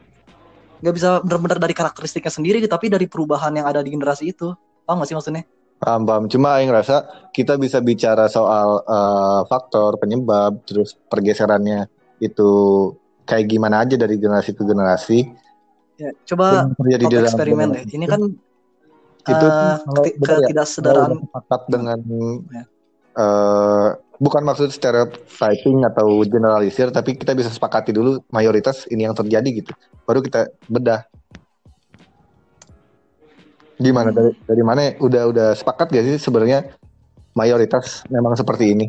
[0.83, 4.51] Nggak bisa benar-benar dari karakteristiknya sendiri, tapi dari perubahan yang ada di generasi itu.
[4.83, 5.43] Paham nggak sih maksudnya?
[5.79, 6.23] Paham, paham.
[6.27, 11.87] Cuma Aing rasa kita bisa bicara soal eh, faktor penyebab, terus pergeserannya
[12.19, 12.51] itu
[13.23, 15.47] kayak gimana aja dari generasi ke generasi.
[15.99, 16.71] Ya, coba
[17.11, 17.83] dalam eksperimen deh.
[17.91, 18.21] Ini kan
[19.27, 20.91] Itu eh, keti- bener ya, Kita
[21.27, 21.99] sepakat dengan
[22.49, 22.63] Ya.
[23.19, 24.71] eh, bukan maksud
[25.27, 29.71] fighting atau generalisir tapi kita bisa sepakati dulu mayoritas ini yang terjadi gitu.
[30.07, 31.03] Baru kita bedah.
[33.75, 34.15] Gimana?
[34.15, 34.81] Dari dari mana?
[35.03, 36.63] Udah udah sepakat gak sih sebenarnya
[37.35, 38.87] mayoritas memang seperti ini?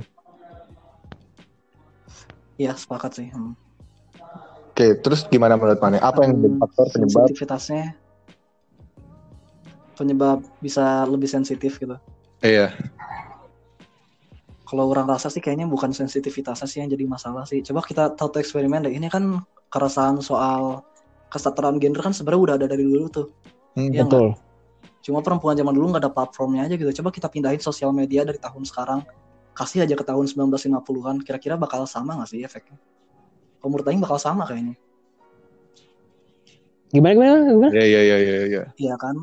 [2.54, 3.28] Iya sepakat sih.
[3.34, 3.58] Hmm.
[4.80, 7.84] Oke terus gimana menurut mana apa yang menjadi Hmm, faktor penyebab sensitivitasnya
[9.92, 11.92] penyebab bisa lebih sensitif gitu.
[12.40, 12.72] iya
[14.64, 17.60] Kalau orang rasa sih kayaknya bukan sensitivitasnya sih yang jadi masalah sih.
[17.60, 18.94] Coba kita tahu eksperimen deh.
[18.96, 20.80] Ini kan keresahan soal
[21.28, 23.26] kesetaraan gender kan sebenarnya udah ada dari dulu tuh.
[23.76, 24.32] Hmm, Iya Betul.
[25.04, 27.02] Cuma perempuan zaman dulu nggak ada platformnya aja gitu.
[27.02, 29.04] Coba kita pindahin sosial media dari tahun sekarang.
[29.58, 31.26] Kasih aja ke tahun 1950-an.
[31.26, 32.78] Kira-kira bakal sama nggak sih efeknya?
[33.60, 34.74] Kalau menurut Aing bakal sama kayaknya.
[36.90, 37.68] Gimana gimana gimana?
[37.70, 39.16] iya iya iya iya iya Iya kan?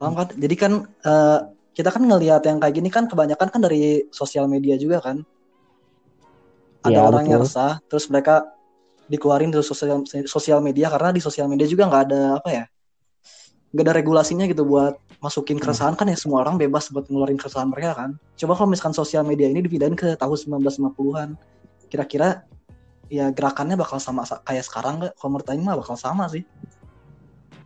[0.00, 0.26] Paham kan?
[0.34, 1.38] Jadi kan eh,
[1.76, 5.22] kita kan ngelihat yang kayak gini kan kebanyakan kan dari sosial media juga kan.
[6.80, 8.48] Ada Iya, orang yang resah, terus mereka
[9.04, 12.64] dikeluarin dari sosial sosial media karena di sosial media juga nggak ada apa ya?
[13.70, 17.70] nggak ada regulasinya gitu buat masukin keresahan kan ya semua orang bebas buat ngeluarin keresahan
[17.70, 18.10] mereka kan.
[18.34, 21.38] Coba kalau misalkan sosial media ini dipindahin ke tahun 1950-an,
[21.86, 22.42] kira-kira
[23.10, 25.18] ya gerakannya bakal sama sa- kayak sekarang nggak?
[25.18, 26.46] Kalau menurut Aing mah bakal sama sih.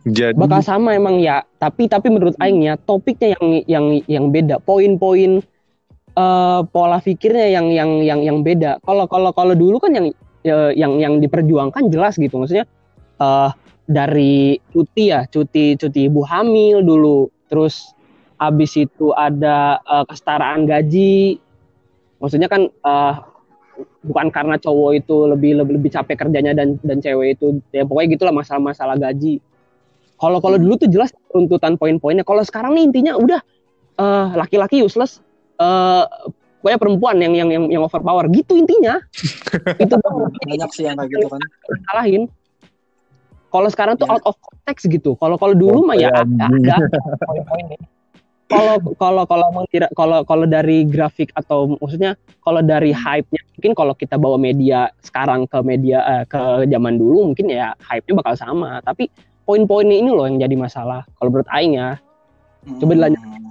[0.05, 1.45] jadi Bakal sama emang ya.
[1.61, 4.57] Tapi tapi menurut Aing ya topiknya yang yang yang beda.
[4.65, 5.39] Poin-poin
[6.17, 8.81] eh, pola pikirnya yang yang yang yang beda.
[8.81, 10.09] Kalau kalau kalau dulu kan yang
[10.43, 12.41] eh, yang yang diperjuangkan jelas gitu.
[12.41, 12.65] Maksudnya
[13.21, 13.49] eh
[13.85, 17.29] dari cuti ya, cuti cuti ibu hamil dulu.
[17.45, 17.93] Terus
[18.41, 21.37] habis itu ada eh, kesetaraan gaji.
[22.17, 23.15] Maksudnya kan eh,
[24.03, 28.15] bukan karena cowok itu lebih lebih lebih capek kerjanya dan dan cewek itu ya pokoknya
[28.15, 29.39] gitulah masalah-masalah gaji.
[30.15, 32.23] Kalau kalau dulu tuh jelas tuntutan poin-poinnya.
[32.23, 33.41] Kalau sekarang nih intinya udah
[33.99, 35.19] eh, laki-laki useless,
[35.59, 36.03] eh
[36.63, 38.97] pokoknya perempuan yang yang yang, yang overpower gitu intinya.
[39.83, 39.95] itu
[40.47, 41.41] Banyak sih yang kayak gitu kan.
[41.91, 42.31] salahin.
[43.51, 44.19] Kalau sekarang tuh Ya.
[44.19, 45.15] out of context gitu.
[45.15, 46.75] Kalau kalau dulu mah ya Oh, ada, iya.
[46.75, 47.79] ada poin-poinnya.
[48.45, 52.13] Kalau kalau kalau mengkira kalau kalau dari grafik atau maksudnya
[52.45, 57.33] kalau dari hype-nya mungkin kalau kita bawa media sekarang ke media eh, ke zaman dulu
[57.33, 58.85] mungkin ya hype-nya bakal sama.
[58.85, 59.09] Tapi
[59.49, 61.01] poin-poinnya ini loh yang jadi masalah.
[61.17, 61.97] Kalau menurut Aing ya.
[62.65, 63.21] Coba dilanjut.
[63.21, 63.45] Hmm.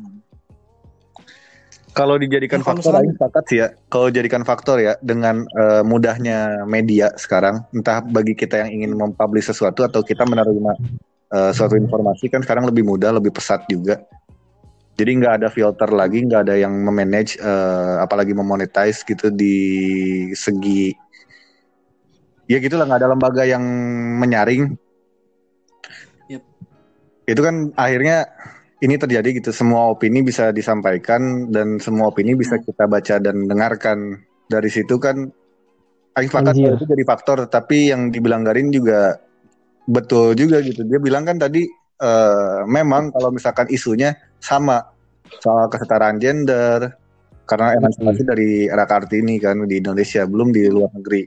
[1.95, 3.69] Kalau dijadikan Ya, kalau faktor, Aing sepakat sih ya.
[3.87, 9.51] Kalau jadikan faktor ya dengan eh, mudahnya media sekarang, entah bagi kita yang ingin mempublish
[9.51, 10.73] sesuatu atau kita menerima
[11.31, 14.03] eh, suatu informasi kan sekarang lebih mudah, lebih pesat juga.
[14.95, 19.57] Jadi nggak ada filter lagi, nggak ada yang memanage, eh, apalagi memonetize gitu di
[20.35, 20.95] segi
[22.45, 23.65] ya gitulah nggak ada lembaga yang
[24.21, 24.77] menyaring.
[26.29, 26.43] Yep.
[27.25, 28.29] Itu kan akhirnya
[28.85, 32.65] ini terjadi gitu semua opini bisa disampaikan dan semua opini bisa Hmm.
[32.69, 35.33] kita baca dan dengarkan dari situ kan
[36.15, 39.19] Aing sepakat itu jadi faktor tapi yang dibilang Garin juga
[39.89, 41.67] betul juga gitu dia bilang kan tadi
[41.99, 44.85] eh, memang kalau misalkan isunya sama
[45.41, 46.93] soal kesetaraan gender
[47.49, 51.25] karena emansipasi dari era Kartini kan di Indonesia belum di luar negeri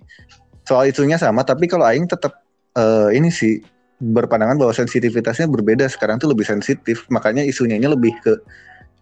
[0.70, 2.38] soal isunya sama tapi kalau Aing tetap
[2.78, 3.58] eh, ini sih
[3.98, 8.38] berpandangan bahwa sensitivitasnya berbeda sekarang tuh lebih sensitif makanya isunya ini lebih ke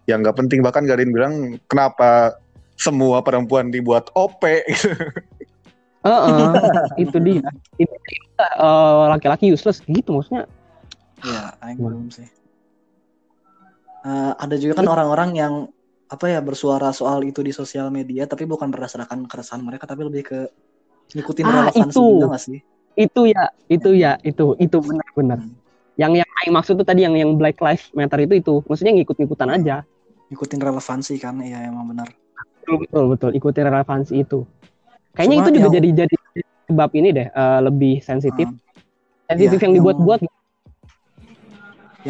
[0.08, 2.40] yang nggak penting bahkan Garin bilang kenapa
[2.76, 4.92] semua perempuan dibuat OP gitu.
[6.06, 7.42] Heeh, itu dia.
[7.82, 10.46] Itu dia, eh, laki-laki useless gitu maksudnya.
[11.26, 12.35] Iya, Aing belum sih.
[14.06, 15.54] Eh, ada juga kan orang-orang yang
[16.06, 20.22] apa ya bersuara soal itu di sosial media tapi bukan berdasarkan keresahan mereka tapi lebih
[20.22, 20.38] ke
[21.10, 22.06] ngikutin Ah, relevansi itu.
[22.14, 22.58] juga gak sih?
[22.94, 25.42] Itu ya, itu ya, itu itu benar-benar.
[25.42, 25.58] Hmm.
[25.98, 29.76] Yang yang maksud tuh tadi yang yang Black Lives Matter itu itu, maksudnya ngikut-ngikutan aja.
[30.30, 32.06] Ngikutin relevansi kan, iya emang benar.
[32.62, 33.30] Betul betul, betul.
[33.34, 34.46] ikuti relevansi itu.
[35.12, 36.16] Kayaknya Cuma itu juga yang- jadi jadi
[36.66, 38.46] sebab ini deh eh, lebih sensitif.
[38.46, 38.58] Hmm.
[39.26, 40.34] Sensitif yang yang- dibuat-buat Yang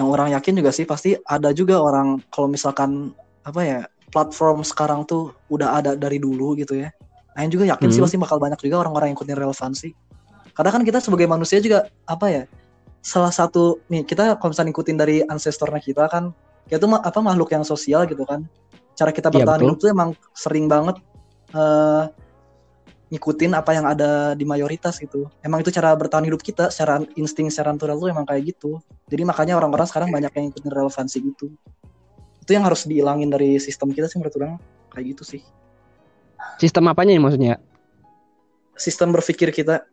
[0.05, 3.81] orang yakin juga sih pasti ada juga orang kalau misalkan apa ya
[4.13, 6.93] platform sekarang tuh udah ada dari dulu gitu ya.
[7.37, 8.07] Aing juga yakin sih Hmm.
[8.09, 9.91] pasti bakal banyak juga orang-orang yang ikutin relevansi.
[10.57, 12.43] Karena kan kita sebagai manusia juga apa ya
[13.05, 16.33] salah satu nih kita kalau misalnya ngikutin dari ancestornya kita kan
[16.67, 18.43] kita tuh apa makhluk yang sosial gitu kan.
[18.97, 19.69] Cara kita Iya, bertahan betul.
[19.69, 20.97] hidup tuh emang sering banget
[21.55, 22.03] eh
[23.07, 25.31] ngikutin apa yang ada di mayoritas gitu.
[25.39, 28.83] Emang itu cara bertahan hidup kita secara insting secara natural tuh emang kayak gitu.
[29.07, 31.47] Jadi makanya orang-orang sekarang banyak yang ngikutin relevansi gitu.
[32.43, 34.53] Itu yang harus dihilangin dari sistem kita sih menurut orang
[34.91, 35.43] kayak gitu sih.
[36.57, 37.55] sistem apanya nih maksudnya?
[38.77, 39.85] Sistem berpikir kita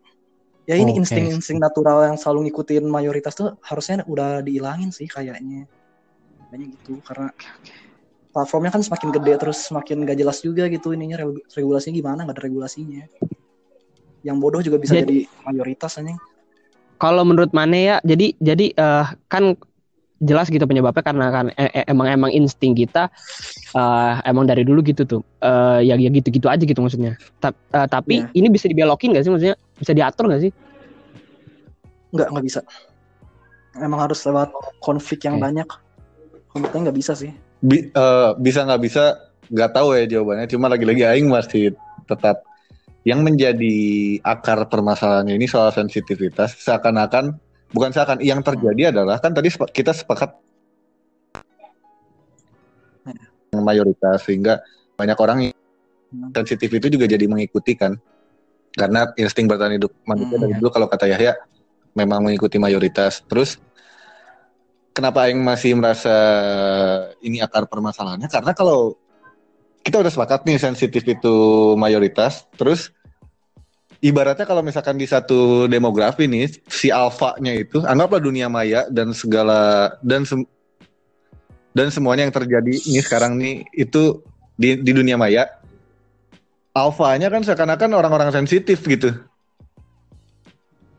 [0.64, 5.68] ya ini insting-insting natural yang selalu ngikutin mayoritas tuh harusnya udah dihilangin sih kayaknya.
[6.50, 7.30] Kayaknya gitu karena
[8.34, 12.34] platformnya kan semakin gede terus semakin gak jelas juga gitu ininya regu- regulasinya gimana nggak
[12.34, 13.06] ada regulasinya
[14.26, 16.18] yang bodoh juga bisa Jadi- jadi mayoritas anjing
[16.94, 19.58] Kalau menurut Mane ya, jadi jadi eh, kan
[20.22, 23.10] jelas gitu penyebabnya karena kan e- e- emang emang insting kita
[23.74, 25.20] eh, emang dari dulu gitu tuh.
[25.42, 27.18] Eh, ya ya gitu-gitu aja gitu maksudnya.
[27.42, 28.30] Ta- eh, tapi Iya.
[28.32, 29.56] ini bisa dibelokin gak sih maksudnya?
[29.76, 30.52] Bisa diatur gak sih?
[32.14, 32.60] nggak nggak bisa
[33.74, 35.50] emang harus lewat konflik yang Oke.
[35.50, 35.68] banyak
[36.46, 37.34] konfliknya nggak bisa sih
[37.64, 39.16] Bi- eh, bisa nggak bisa
[39.48, 40.46] nggak tahu ya jawabannya.
[40.52, 41.72] Cuma lagi-lagi Aing masih
[42.04, 42.44] tetap
[43.08, 43.76] yang menjadi
[44.20, 47.36] akar permasalahannya ini soal sensitivitas seakan-akan
[47.72, 50.36] bukan seakan yang terjadi adalah kan tadi kita sepakat.
[53.52, 54.60] Yang mayoritas sehingga
[54.96, 55.56] banyak orang yang
[56.14, 56.30] Hmm.
[56.30, 57.96] sensitif itu juga jadi mengikuti kan.
[58.76, 60.58] Karena insting bertahan hidup manusia Hmm, dari ya.
[60.62, 61.32] dulu kalau kata Yahya
[61.94, 63.22] memang mengikuti mayoritas.
[63.26, 63.58] Terus
[64.94, 66.14] kenapa Aing masih merasa
[67.20, 68.30] ini akar permasalahannya?
[68.30, 68.94] Karena kalau
[69.84, 71.36] kita udah sepakat nih sensitif itu
[71.76, 72.88] mayoritas terus
[74.00, 79.92] ibaratnya kalau misalkan di satu demografi nih si alfanya itu anggaplah dunia maya dan segala
[80.00, 80.48] dan sem-
[81.76, 84.24] dan semuanya yang terjadi ini sekarang nih itu
[84.56, 85.52] di di dunia maya
[86.72, 89.12] alfanya kan seakan-akan orang-orang sensitif gitu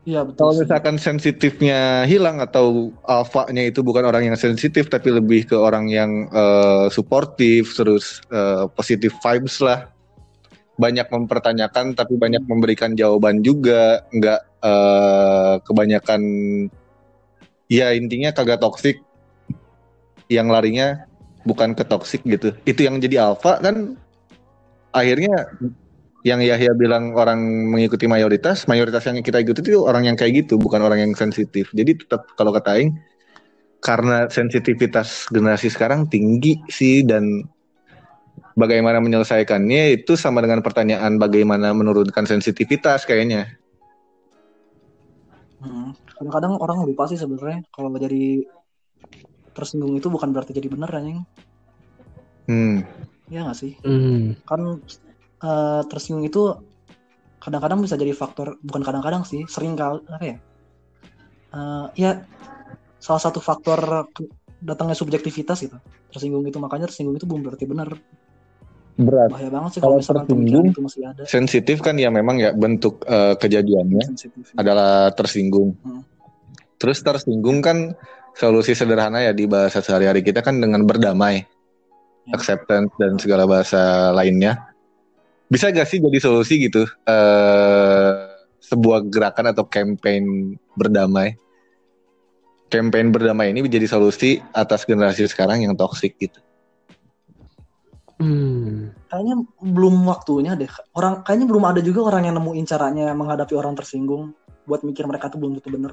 [0.06, 5.50] iya betul kalau misalkan sensitifnya hilang atau alfanya itu bukan orang yang sensitif tapi lebih
[5.50, 9.90] ke orang yang eh, suportif terus eh, positive vibes lah.
[10.76, 14.06] Banyak mempertanyakan tapi banyak memberikan jawaban juga.
[14.14, 16.22] Nggak eh, kebanyakan
[17.66, 19.02] ya intinya kagak toksik
[20.30, 21.02] yang larinya
[21.42, 22.54] bukan ke toksik gitu.
[22.62, 23.98] Itu yang jadi alfa kan
[24.94, 25.50] akhirnya
[26.26, 27.38] yang Yahya bilang orang
[27.70, 31.70] mengikuti mayoritas, mayoritas yang kita ikuti itu orang yang kayak gitu, bukan orang yang sensitif.
[31.70, 32.98] Jadi tetap kalau kata Aing,
[33.78, 37.46] karena sensitivitas generasi sekarang tinggi sih dan
[38.58, 43.46] bagaimana menyelesaikannya itu sama dengan pertanyaan bagaimana menurunkan sensitivitas kayaknya.
[45.56, 45.96] Hmm.
[46.12, 48.44] kadang-kadang orang lupa sih sebenarnya kalau jadi
[49.56, 51.24] tersinggung itu bukan berarti jadi bener anjing
[52.46, 52.84] Hmm.
[53.32, 54.36] ya nggak sih Hmm.
[54.44, 54.78] kan
[55.42, 56.56] eh, tersinggung itu
[57.36, 60.38] kadang-kadang bisa jadi faktor bukan kadang-kadang sih sering kali apa ya
[61.56, 62.20] Eh, ya
[63.00, 63.78] salah satu faktor
[64.60, 65.78] datangnya subjektivitas gitu
[66.12, 67.96] tersinggung itu makanya tersinggung itu belum berarti benar
[68.96, 69.28] Berat.
[69.28, 72.50] bahaya banget sih Kalau kalau misalkan tersinggung, itu masih ada Sensitif kan ya memang ya
[72.56, 75.76] bentuk eh, kejadiannya sensitif adalah tersinggung.
[75.80, 76.02] Hmm.
[76.76, 77.92] Terus tersinggung kan
[78.36, 81.40] solusi sederhana ya di bahasa sehari-hari kita kan dengan berdamai,
[82.26, 82.36] Ya.
[82.36, 84.75] acceptance dan segala bahasa lainnya.
[85.46, 86.82] Bisa gak sih jadi solusi gitu?
[87.06, 88.34] eh
[88.66, 91.38] sebuah gerakan atau campaign berdamai.
[92.66, 96.42] Campaign berdamai ini menjadi solusi atas generasi sekarang yang toksik gitu.
[98.16, 98.96] Hmm.
[99.12, 103.76] kayaknya belum waktunya deh orang kayaknya belum ada juga orang yang nemuin caranya menghadapi orang
[103.76, 104.32] tersinggung
[104.64, 105.92] buat mikir mereka tuh belum tentu bener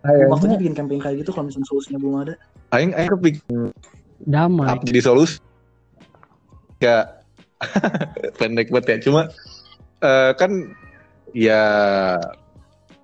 [0.00, 2.34] belum waktunya bikin campaign kayak gitu kalau misalnya solusinya belum ada
[2.72, 3.44] Aing, aing kepik
[4.24, 4.72] Damai.
[4.72, 5.44] apa jadi solusi
[6.80, 7.20] ya
[8.40, 8.96] pendek banget ya.
[9.08, 9.20] Cuma
[10.02, 10.50] eh, kan
[11.32, 11.62] ya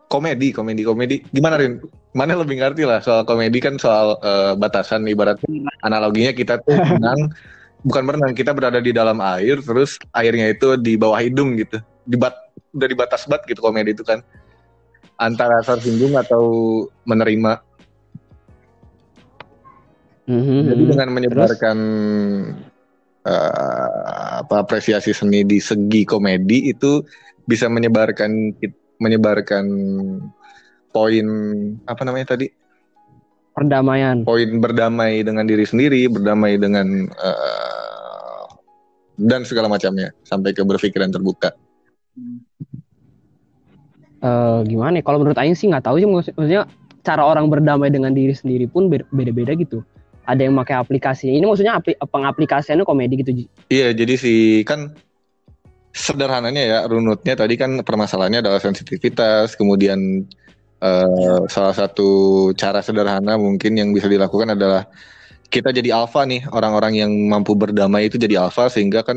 [0.09, 1.16] komedi komedi komedi.
[1.31, 1.81] Gimana Rin?
[2.16, 5.38] Mana lebih ngerti lah soal komedi kan soal eh, batasan ibarat
[5.85, 7.31] analoginya kita tuh berenang
[7.87, 11.79] bukan berenang kita berada di dalam air terus airnya itu di bawah hidung gitu.
[12.09, 12.35] Di bat
[12.75, 14.25] udah di batas bat gitu komedi itu kan.
[15.18, 17.59] Antara tersinggung atau menerima.
[20.29, 20.61] Mhm.
[20.68, 21.79] Jadi dengan menyebarkan
[23.29, 27.05] eh, apa apresiasi seni di segi komedi itu
[27.45, 28.57] bisa menyebarkan
[28.99, 29.64] menyebarkan
[30.88, 31.27] poin
[31.85, 32.49] apa namanya tadi
[33.53, 34.25] perdamaian.
[34.25, 38.43] poin berdamai dengan diri sendiri berdamai dengan eh,
[39.19, 41.51] dan segala macamnya sampai ke berpikiran terbuka.
[44.18, 45.03] Eh, gimana ya?
[45.07, 46.66] Kalau menurut Aing sih nggak tahu sih maksud- maksudnya
[47.07, 49.83] cara orang berdamai dengan diri sendiri pun beda-beda gitu.
[50.29, 51.33] Ada yang pakai aplikasi.
[51.33, 53.33] Ini maksudnya apli pengaplikasiannya komedi gitu.
[53.72, 54.93] Iya, jadi si kan
[55.97, 60.29] sederhananya ya runutnya tadi kan permasalahannya adalah sensitivitas, kemudian
[60.85, 62.09] eh, salah satu
[62.55, 64.85] cara sederhana mungkin yang bisa dilakukan adalah
[65.49, 69.16] kita jadi alfa nih orang-orang yang mampu berdamai itu jadi alfa sehingga kan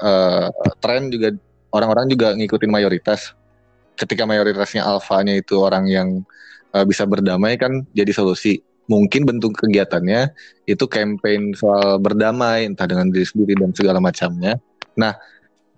[0.00, 0.46] eh,
[0.78, 1.34] tren juga
[1.74, 3.34] orang-orang juga ngikutin mayoritas.
[3.94, 6.08] Ketika mayoritasnya alfanya itu orang yang
[6.74, 8.62] eh, bisa berdamai kan jadi solusi.
[8.84, 10.36] Mungkin bentuk kegiatannya
[10.68, 14.60] itu campaign soal berdamai entah dengan diri sendiri dan segala macamnya.
[15.00, 15.16] Nah,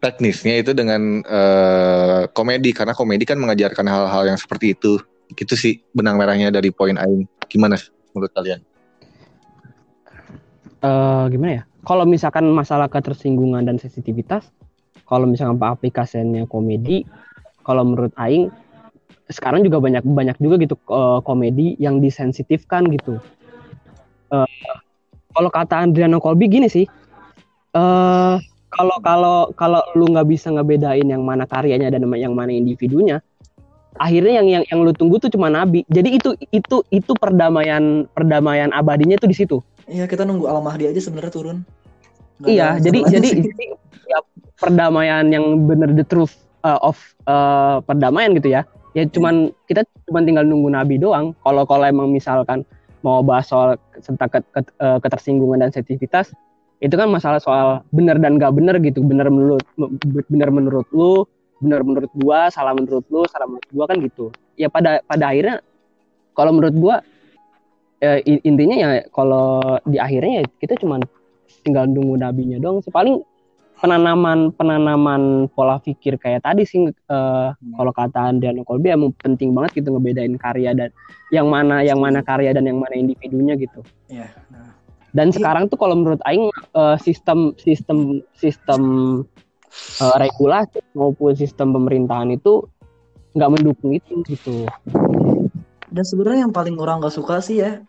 [0.02, 4.98] teknisnya itu dengan eh, komedi karena komedi kan mengajarkan hal-hal yang seperti itu.
[5.30, 7.26] Gitu sih benang merahnya dari poin Aing.
[7.46, 7.78] Gimana
[8.14, 8.60] menurut kalian?
[10.86, 11.64] eh gimana ya?
[11.86, 14.50] Kalau misalkan masalah ketersinggungan dan sensitivitas,
[15.06, 17.06] kalau misalkan aplikasinya komedi,
[17.62, 18.50] kalau menurut Aing
[19.26, 23.18] sekarang juga banyak banyak juga gitu eh, komedi yang disensitifkan gitu.
[24.30, 24.76] Eh,
[25.34, 26.86] kalau kata Adriano Colby gini sih,
[27.76, 28.36] eh
[28.76, 33.24] kalau kalau kalau lu nggak bisa ngebedain yang mana karyanya dan yang mana individunya,
[33.96, 35.82] akhirnya yang yang yang lu tunggu tuh cuma nabi.
[35.88, 39.58] Jadi itu itu itu perdamaian perdamaian abadinya tuh di situ.
[39.86, 41.58] Iya kita nunggu Al Mahdi aja sebenarnya turun.
[42.42, 43.40] Nggak Iya, jadi jadi, sih.
[43.48, 43.64] jadi
[44.12, 44.18] ya,
[44.60, 48.68] perdamaian yang bener the truth uh, of uh, perdamaian gitu ya.
[48.96, 51.36] Ya cuman kita cuman tinggal nunggu nabi doang.
[51.44, 52.64] Kalau kalau emang misalkan
[53.04, 56.32] mau bahas soal ket- uh, ketersinggungan dan sensitivitas,
[56.80, 59.04] itu kan masalah soal benar dan gak benar gitu.
[59.04, 59.60] Benar menurut
[60.32, 61.28] benar menurut lu,
[61.60, 64.32] benar menurut gua, salah menurut lu, salah menurut gua kan gitu.
[64.56, 65.60] Ya pada pada akhirnya
[66.32, 66.94] kalau menurut gua
[68.00, 71.04] eh, i- intinya ya kalau di akhirnya ya kita cuman
[71.68, 72.80] tinggal nunggu nabinya dong.
[72.88, 73.20] Paling
[73.76, 79.84] penanaman penanaman pola pikir kayak tadi sih eh, kalau kata Andriano Colby emang penting banget
[79.84, 80.90] gitu ngebedain karya dan
[81.28, 83.84] yang mana yang mana karya dan yang mana individunya gitu.
[84.08, 84.32] Iya.
[84.48, 84.72] Nah,
[85.16, 88.82] Dan sekarang tuh kalau menurut Aing eh, sistem sistem sistem
[90.00, 92.64] eh, regulasi maupun sistem pemerintahan itu
[93.36, 94.64] nggak mendukung itu gitu.
[95.92, 97.80] Dan sebenarnya yang paling orang gak suka sih ya,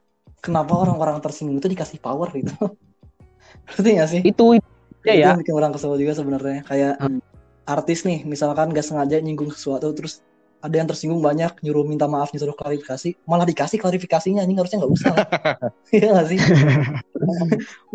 [0.43, 2.53] kenapa orang-orang tersinggung itu dikasih power gitu.
[3.73, 4.21] Ngerti gak sih?
[4.23, 4.76] Itu itu
[5.07, 5.27] Itu ya.
[5.31, 6.59] yang bikin orang kesel juga sebenarnya.
[6.67, 7.19] Kayak Hmm.
[7.67, 10.23] artis nih, misalkan gak sengaja nyinggung sesuatu, terus
[10.57, 14.93] ada yang tersinggung banyak, nyuruh minta maaf, nyuruh klarifikasi, malah dikasih klarifikasinya, ini harusnya nggak
[14.93, 15.13] usah.
[15.95, 16.39] Iya gak sih?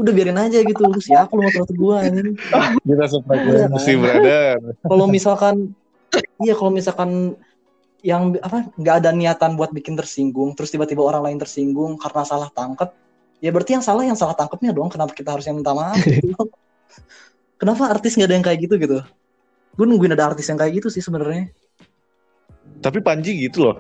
[0.01, 2.33] Udah biarin aja gitu, lu siapa lu mau terus gua ini.
[2.41, 4.01] Kita Iya, sefrekuensi, kan?
[4.01, 4.57] brother.
[4.89, 5.55] Kalau misalkan,
[6.41, 7.11] iya kalau misalkan
[8.03, 12.51] yang apa nggak ada niatan buat bikin tersinggung, terus tiba-tiba orang lain tersinggung karena salah
[12.51, 12.95] tangkap,
[13.39, 14.91] ya berarti yang salah yang salah tangkapnya dong.
[14.91, 15.99] Kenapa kita harus yang minta maaf?
[16.03, 16.31] Gitu?
[17.57, 18.99] Kenapa artis nggak ada yang kayak gitu gitu?
[19.73, 21.49] Gue nungguin ada artis yang kayak gitu sih sebenarnya.
[22.83, 23.77] Tapi Panji gitu loh.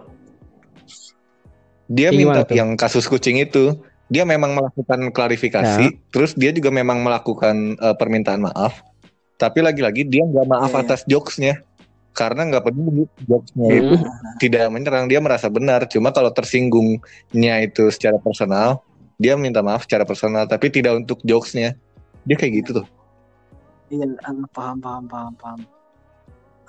[1.90, 2.54] Dia Gimana minta tuh?
[2.56, 3.76] yang kasus kucing itu,
[4.08, 5.98] dia memang melakukan klarifikasi, Ya.
[6.08, 8.80] terus dia juga memang melakukan eh, permintaan maaf.
[9.36, 10.84] Tapi lagi-lagi dia nggak maaf Iya, iya.
[10.86, 11.54] atas jokesnya,
[12.14, 13.78] karena nggak peduli jokesnya Hmm.
[13.82, 13.94] itu
[14.38, 15.84] tidak menyerang, dia merasa benar.
[15.90, 18.80] Cuma kalau tersinggungnya itu secara personal,
[19.18, 21.74] dia minta maaf secara personal, tapi tidak untuk jokesnya.
[22.22, 22.86] Dia kayak gitu tuh.
[23.92, 25.60] Iya, ah, paham, paham, paham, paham.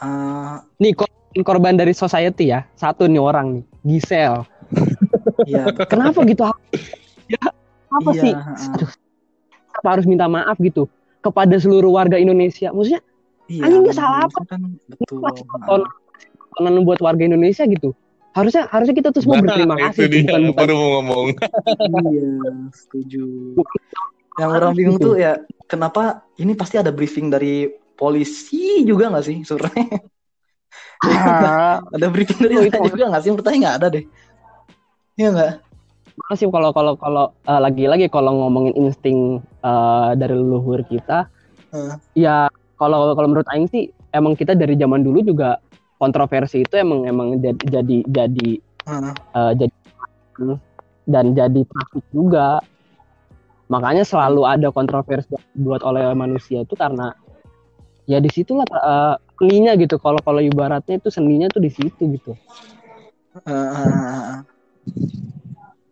[0.04, 1.08] Ah, Nih kor-
[1.40, 2.68] korban dari society ya.
[2.76, 4.44] Satu nih orang nih, Gisel.
[5.48, 6.44] iya, Kenapa gitu?
[7.32, 7.40] Ya,
[7.88, 8.34] apa iya, sih?
[8.36, 8.92] ah, Aduh,
[9.72, 10.92] kenapa harus minta maaf gitu
[11.24, 12.76] kepada seluruh warga Indonesia?
[12.76, 13.00] Maksudnya
[13.48, 13.72] iya.
[13.72, 14.44] Anjing, dia salah apa?
[14.44, 15.24] Kan, betul.
[15.24, 17.96] Masih tontonan buat warga Indonesia gitu.
[18.36, 21.28] Harusnya harusnya kita tuh semua berterima Nah, kasih itu dia, bukan bukan baru mau ngomong.
[22.12, 22.32] Iya,
[22.76, 23.26] setuju.
[24.40, 25.14] Yang orang bingung gitu.
[25.14, 25.38] tuh ya,
[25.70, 29.86] kenapa ini pasti ada briefing dari polisi juga nggak sih sebenarnya?
[31.06, 33.30] Ah, ada briefing dari itu juga nggak sih?
[33.30, 34.06] Menurut nggak ada deh.
[35.14, 35.54] Iya nggak?
[36.30, 41.26] masih kalau kalau kalau eh, lagi-lagi kalau ngomongin insting eh, dari leluhur kita
[41.74, 41.96] Heeh.
[42.14, 42.46] ya
[42.78, 45.58] kalau kalau menurut Aing sih emang kita dari zaman dulu juga
[45.98, 48.50] kontroversi itu emang emang jadi jadi jadi
[48.88, 49.14] Heeh.
[49.14, 49.76] eh, jadi
[51.04, 52.62] dan jadi trafik juga
[53.72, 57.16] makanya selalu ada kontroversi buat oleh manusia itu karena
[58.06, 62.32] ya di situlah eh, seninya gitu kalau kalau ibaratnya itu seninya tuh di situ gitu
[63.34, 64.46] Heeh.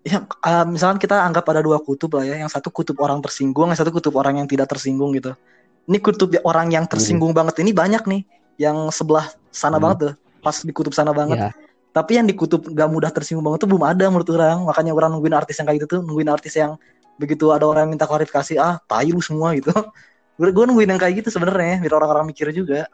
[0.02, 3.70] Ya, eh, misalkan kita anggap ada dua kutub lah ya, yang satu kutub orang tersinggung,
[3.70, 5.38] yang satu kutub orang yang tidak tersinggung gitu.
[5.86, 8.22] Ini kutub orang yang tersinggung banget ini banyak nih,
[8.58, 9.86] yang sebelah sana Hmm.
[9.86, 11.38] banget tuh, pas di kutub sana banget.
[11.38, 11.50] ya
[11.92, 14.64] Tapi yang di kutub gak mudah tersinggung banget tuh belum ada menurut orang.
[14.64, 16.80] Makanya orang nungguin artis yang kayak gitu tuh, nungguin artis yang
[17.20, 19.72] begitu ada orang yang minta klarifikasi, ah tai lu semua gitu.
[20.42, 22.90] Gue nungguin yang kayak gitu sebenarnya, biar orang-orang mikir juga.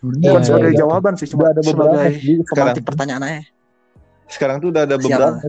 [0.00, 0.80] Iya, Bukan sebagai iya.
[0.80, 1.98] jawaban sih, cuma Udah ada beberapa
[2.48, 3.42] sebagai pertanyaan aja.
[4.30, 5.04] Sekarang tuh udah ada Siapa?
[5.04, 5.48] beberapa.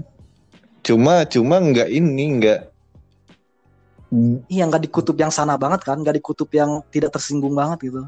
[0.82, 2.60] Cuma cuma nggak ini nggak
[4.52, 7.88] Iya, nggak di kutub yang sana banget kan, nggak di kutub yang tidak tersinggung banget
[7.88, 8.04] gitu.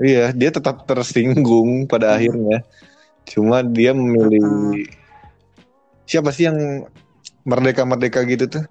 [0.00, 2.16] Iya, dia tetap tersinggung pada Hmm.
[2.16, 2.58] akhirnya.
[3.28, 4.88] Cuma dia memilih
[6.08, 6.88] siapa sih yang
[7.44, 8.64] merdeka-merdeka gitu tuh?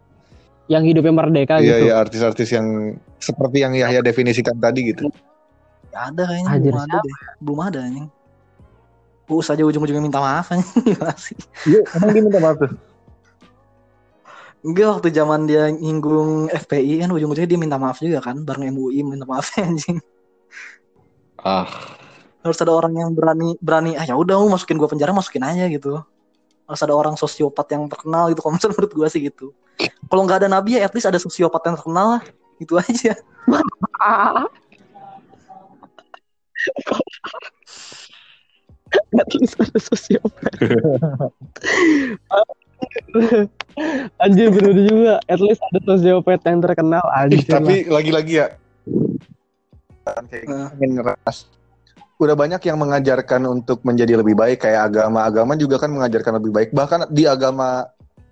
[0.65, 5.13] yang hidupnya merdeka Iya, gitu iya artis-artis yang seperti yang Yahya definisikan tadi gitu.
[5.93, 7.15] Ya ada kayaknya Anjir, belum ada deh.
[7.37, 8.07] Belum ada anjing.
[9.29, 10.97] Us aja ujung-ujungnya minta maaf anjing.
[11.21, 11.37] Sih?
[11.69, 12.71] Iya, emang dia minta maaf tuh.
[14.65, 19.05] Enggak waktu zaman dia nyinggung FPI kan ujung-ujungnya dia minta maaf juga kan bareng MUI
[19.05, 20.01] minta maaf anjing.
[21.45, 21.69] Ah,
[22.41, 25.69] Harus ada orang yang berani berani ah ya udah lu masukin gua penjara masukin aja
[25.69, 26.01] gitu.
[26.65, 29.47] Harus ada orang sosiopat yang terkenal gitu kalau misalnya menurut gue sih gitu
[30.09, 32.23] kalau nggak ada nabi ya at least ada sosiopat yang terkenal lah
[32.57, 33.13] itu aja
[39.15, 40.55] At least ada sosiopat.
[44.23, 45.13] Anjir bener juga.
[45.27, 47.03] At least ada sosiopat yang terkenal.
[47.03, 47.43] Ih, Anjir.
[47.51, 48.47] tapi lagi-lagi ya
[50.05, 50.69] kayak Nah.
[50.77, 51.49] ingin ngeras
[52.15, 56.69] udah banyak yang mengajarkan untuk menjadi lebih baik kayak agama-agama juga kan mengajarkan lebih baik.
[56.71, 57.83] Bahkan di agama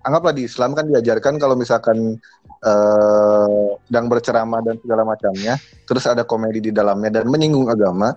[0.04, 2.16] anggaplah di Islam kan diajarkan kalau misalkan
[2.64, 8.16] eh sedang berceramah dan segala macamnya terus ada komedi di dalamnya dan menyinggung agama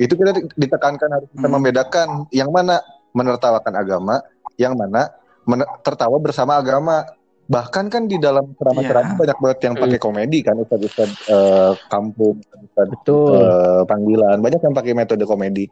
[0.00, 1.54] itu kita ditekankan harus bisa Hmm.
[1.60, 2.80] membedakan yang mana
[3.12, 4.24] menertawakan agama
[4.56, 5.12] yang mana
[5.44, 7.04] men- tertawa bersama agama
[7.52, 9.20] bahkan kan di dalam ceramah-ceramah Iya.
[9.20, 13.36] banyak banget yang pakai komedi kan ustad-ustad eh, kampung ustad Betul.
[13.36, 15.68] eh, panggilan banyak yang pakai metode komedi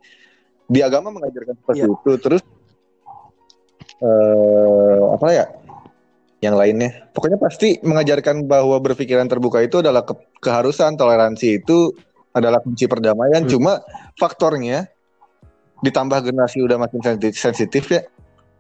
[0.69, 1.89] di agama mengajarkan seperti Iya.
[1.91, 2.43] itu terus
[4.01, 5.45] eh apa ya
[6.41, 11.93] yang lainnya pokoknya pasti mengajarkan bahwa berpikiran terbuka itu adalah ke- keharusan toleransi itu
[12.33, 13.51] adalah kunci perdamaian Hmm.
[13.51, 13.73] cuma
[14.17, 14.89] faktornya
[15.81, 17.01] ditambah generasi udah makin
[17.33, 18.05] sensitif, ya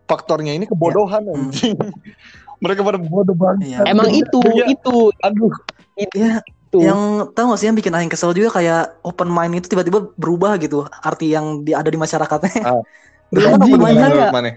[0.08, 1.76] faktornya ini kebodohan anjing.
[2.60, 3.78] mereka pada bodoh banget Iya.
[3.88, 4.64] Emang itu, Iya.
[4.68, 5.52] itu, aduh
[5.96, 6.78] ya itu.
[6.80, 10.54] yang tahu gak sih yang bikin aing kesel juga kayak open mind itu tiba-tiba berubah
[10.56, 12.80] gitu arti yang di, ada di masyarakatnya Ah.
[13.34, 14.50] dulu kan open mind kan mana?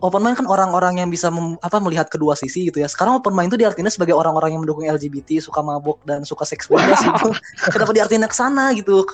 [0.00, 2.88] open mind kan orang-orang yang bisa mem- apa melihat kedua sisi gitu ya.
[2.88, 6.72] Sekarang open mind itu diartinya sebagai orang-orang yang mendukung LGBT, suka mabuk dan suka seks
[6.72, 7.28] bebas gitu.
[7.76, 9.04] Kenapa diartinya ke sana gitu?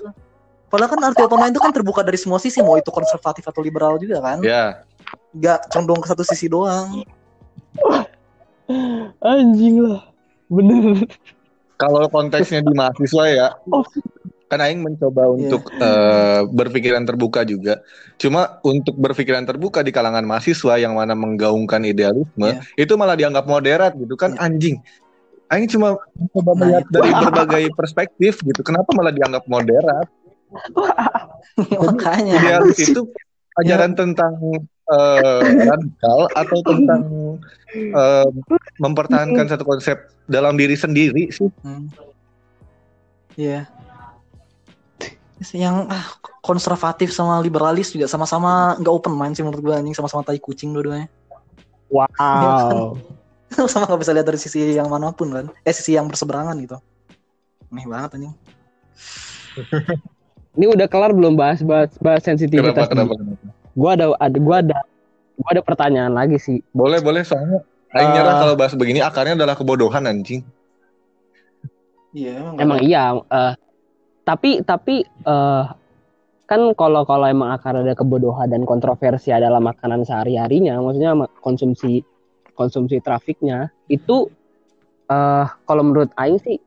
[0.70, 3.66] Padahal kan arti open mind itu kan terbuka dari semua sisi, mau itu konservatif atau
[3.66, 4.38] liberal juga kan.
[4.46, 4.78] ya
[5.34, 7.02] Gak condong ke satu sisi doang.
[9.20, 10.02] Anjing lah.
[10.46, 11.06] Bener.
[11.76, 13.84] Kalau konteksnya di mahasiswa ya, Oh.
[14.46, 17.82] kan Aing mencoba untuk eh, berpikiran terbuka juga.
[18.16, 22.62] Cuma untuk berpikiran terbuka di kalangan mahasiswa yang mana menggaungkan idealisme, Iya.
[22.78, 24.46] itu malah dianggap moderat gitu kan Iya.
[24.46, 24.76] anjing.
[25.46, 28.60] Aing cuma mencoba Nah, melihat dari berbagai perspektif gitu.
[28.64, 30.06] Kenapa malah dianggap moderat?
[31.86, 32.34] Makanya.
[32.40, 33.02] Idealis itu
[33.58, 33.98] ajaran Iya.
[33.98, 34.32] tentang
[34.86, 37.02] eh, radikal atau tentang
[37.76, 38.28] eh,
[38.80, 41.48] mempertahankan satu konsep dalam diri sendiri sih.
[41.62, 41.88] Hmm.
[43.36, 43.68] Iya.
[45.52, 46.06] Yang ah,
[46.40, 50.72] konservatif sama liberalis juga sama-sama nggak open mind sih menurut gue anjing sama-sama tai kucing
[50.72, 51.12] dua-duanya.
[51.92, 52.96] Wow.
[53.72, 56.76] sama nggak bisa lihat dari sisi yang mana pun kan eh sisi yang berseberangan gitu
[57.70, 58.34] aneh banget anjing
[60.56, 62.88] Ini udah kelar belum bahas bahas, bahas sensitivitas?
[62.88, 63.44] Kenapa, kenapa, kenapa?
[63.76, 64.78] Gua ada ada gua ada
[65.36, 66.58] gua ada pertanyaan lagi sih.
[66.72, 67.22] Boleh, boleh.
[67.22, 67.60] Soalnya
[67.94, 68.14] Aing Eh.
[68.18, 70.42] nyerah kalau bahas begini akarnya adalah kebodohan anjing.
[72.16, 73.04] iya emang, Emang iya.
[73.12, 73.52] eh,
[74.24, 75.64] tapi tapi eh,
[76.46, 81.32] kan kalau kalau emang akan ada kebodohan dan kontroversi dalam makanan sehari harinya, maksudnya ma-
[81.42, 82.00] konsumsi
[82.56, 84.32] konsumsi trafiknya itu
[85.06, 86.58] eh kalau menurut Aing sih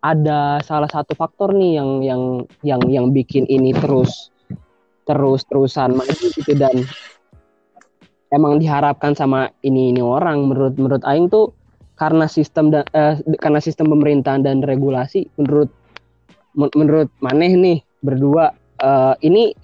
[0.00, 2.22] ada salah satu faktor nih yang yang
[2.62, 4.30] yang yang bikin ini terus
[5.02, 6.86] terus terusan maju gitu dan
[8.34, 11.54] emang diharapkan sama ini ini orang menurut menurut Aing tuh
[11.96, 15.70] karena sistem dan eh, karena sistem pemerintahan dan regulasi menurut
[16.58, 18.52] men- menurut Maneh nih berdua
[18.82, 19.54] eh, ini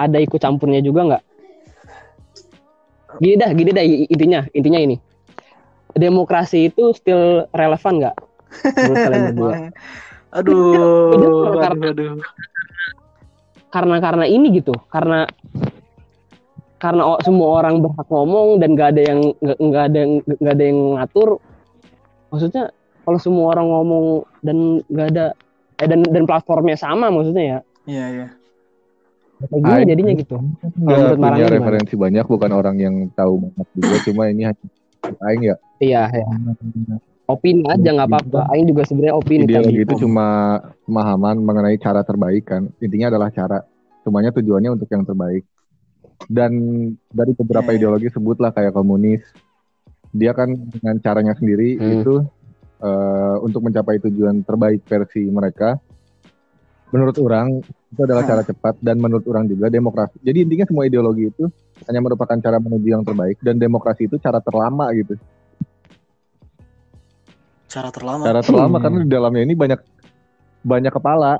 [0.00, 1.24] ada ikut campurnya juga nggak?
[3.20, 4.96] Gini dah, gini dah intinya intinya ini
[5.92, 8.16] demokrasi itu still relevan nggak?
[8.80, 9.52] Menurut kalian berdua?
[10.30, 12.12] Aduh Bener, aduh, aduh.
[13.70, 15.30] Karena karena ini gitu, karena
[16.80, 20.78] karena semua orang berhak ngomong dan nggak ada yang nggak ada yang nggak ada yang
[20.96, 21.28] ngatur.
[22.30, 22.64] Maksudnya
[23.04, 24.04] kalau semua orang ngomong
[24.40, 24.56] dan
[24.86, 25.24] nggak ada
[25.76, 27.58] eh, dan dan platformnya sama maksudnya ya
[27.88, 28.26] iya iya
[29.40, 30.36] gini Aing- jadinya gitu.
[30.76, 31.56] menurut punya Marangnya gimana?
[31.56, 34.66] referensi banyak bukan orang yang tahu banyak juga cuma ini hanya
[35.26, 36.24] aing ya Iya, ya.
[37.24, 38.52] Opini aja nggak apa-apa.
[38.52, 39.84] Aing juga sebenarnya opini ideologi tadi.
[39.88, 40.26] itu cuma
[40.84, 43.64] pemahaman mengenai cara terbaik kan intinya adalah cara
[44.04, 45.48] semuanya tujuannya untuk yang terbaik
[46.28, 46.52] dan
[47.08, 47.80] dari beberapa Iya, iya.
[47.80, 49.22] ideologi sebutlah kayak komunis.
[50.10, 51.92] Dia kan dengan caranya sendiri Hmm.
[52.02, 52.14] itu
[52.80, 55.76] eh, untuk mencapai tujuan terbaik versi mereka.
[56.90, 58.80] Menurut orang itu adalah cara cepat.
[58.80, 61.44] Dan menurut orang juga demokrasi jadi intinya semua ideologi itu
[61.86, 63.36] hanya merupakan cara menuju yang terbaik.
[63.44, 65.12] Dan demokrasi itu cara terlama gitu.
[67.68, 68.24] Cara terlama?
[68.26, 68.84] Cara terlama Hmm.
[68.88, 69.80] karena di dalamnya ini banyak
[70.64, 71.38] banyak kepala.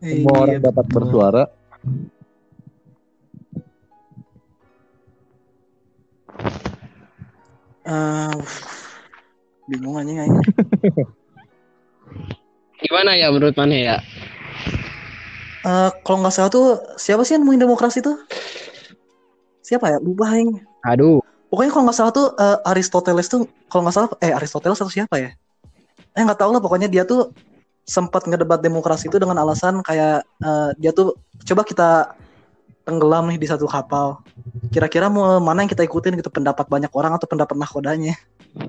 [0.00, 0.96] Semua Iya, orang dapat betul.
[0.96, 1.42] bersuara
[7.90, 8.36] Eh,
[9.66, 10.36] bingung anjing aing.
[12.84, 13.96] Gimana ya menurut mana ya?
[15.64, 18.16] Eh, kalau nggak salah tuh siapa sih yang nemuin demokrasi tuh?
[19.64, 19.98] Siapa ya?
[20.00, 20.60] Lupa yang.
[20.84, 21.20] Aduh,
[21.50, 25.18] Pokoknya kalau nggak salah tuh eh, Aristoteles tuh kalau nggak salah eh Aristoteles atau siapa
[25.18, 25.30] ya?
[26.14, 27.34] Eh nggak tahu lah pokoknya dia tuh
[27.90, 31.90] sempat ngedebat demokrasi itu dengan alasan kayak eh, dia tuh coba kita
[32.86, 34.22] tenggelam nih di satu kapal.
[34.70, 38.14] Kira-kira mau mana yang kita ikutin gitu pendapat banyak orang atau pendapat nahkodanya?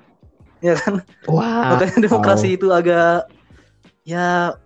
[0.66, 1.06] ya kan?
[1.30, 3.30] wah, Makanya demokrasi itu agak
[4.02, 4.58] ya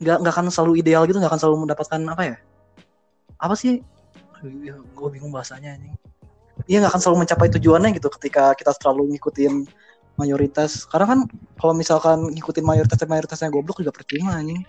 [0.00, 2.36] nggak nggak akan selalu ideal gitu, nggak akan selalu mendapatkan apa ya?
[3.36, 3.84] Apa sih?
[4.96, 5.92] Gue bingung bahasanya ini.
[6.68, 9.64] Iya nggak akan selalu mencapai tujuannya gitu ketika kita terlalu ngikutin
[10.18, 10.86] mayoritas.
[10.88, 11.18] Karena kan
[11.58, 14.62] kalau misalkan ngikutin mayoritas dan mayoritasnya goblok juga percuma anjing.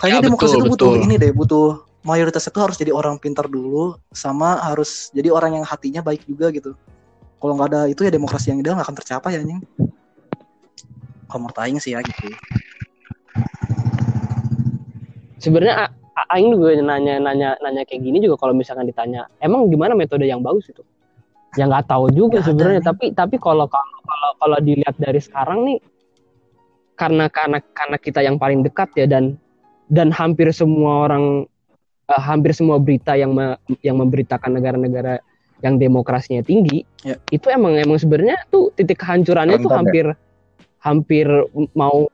[0.00, 1.04] Kayaknya Ya, demokrasi betul, itu butuh betul.
[1.04, 1.66] ini deh, butuh
[2.00, 6.48] mayoritas itu harus jadi orang pintar dulu, sama harus jadi orang yang hatinya baik juga
[6.50, 6.72] gitu.
[7.40, 9.60] Kalau nggak ada itu ya demokrasi yang ideal nggak akan tercapai anjing.
[11.28, 12.32] Kalau menurut Aing sih ya gitu.
[15.40, 15.88] sebenarnya
[16.28, 20.44] Aing juga nanya nanya nanya kayak gini juga kalau misalkan ditanya emang gimana metode yang
[20.44, 20.84] bagus itu
[21.58, 25.78] ya nggak tahu juga sebenarnya tapi tapi kalau kalau kalau dilihat dari sekarang nih
[26.94, 29.34] karena karena karena kita yang paling dekat ya dan
[29.90, 31.48] dan hampir semua orang
[32.06, 35.18] eh, hampir semua berita yang me- yang memberitakan negara-negara
[35.60, 37.16] yang demokrasinya tinggi Ya.
[37.32, 39.80] itu emang emang sebenarnya tuh titik kehancurannya tuh Rentan ya?
[39.80, 40.06] hampir
[40.84, 41.26] hampir
[41.72, 42.04] mau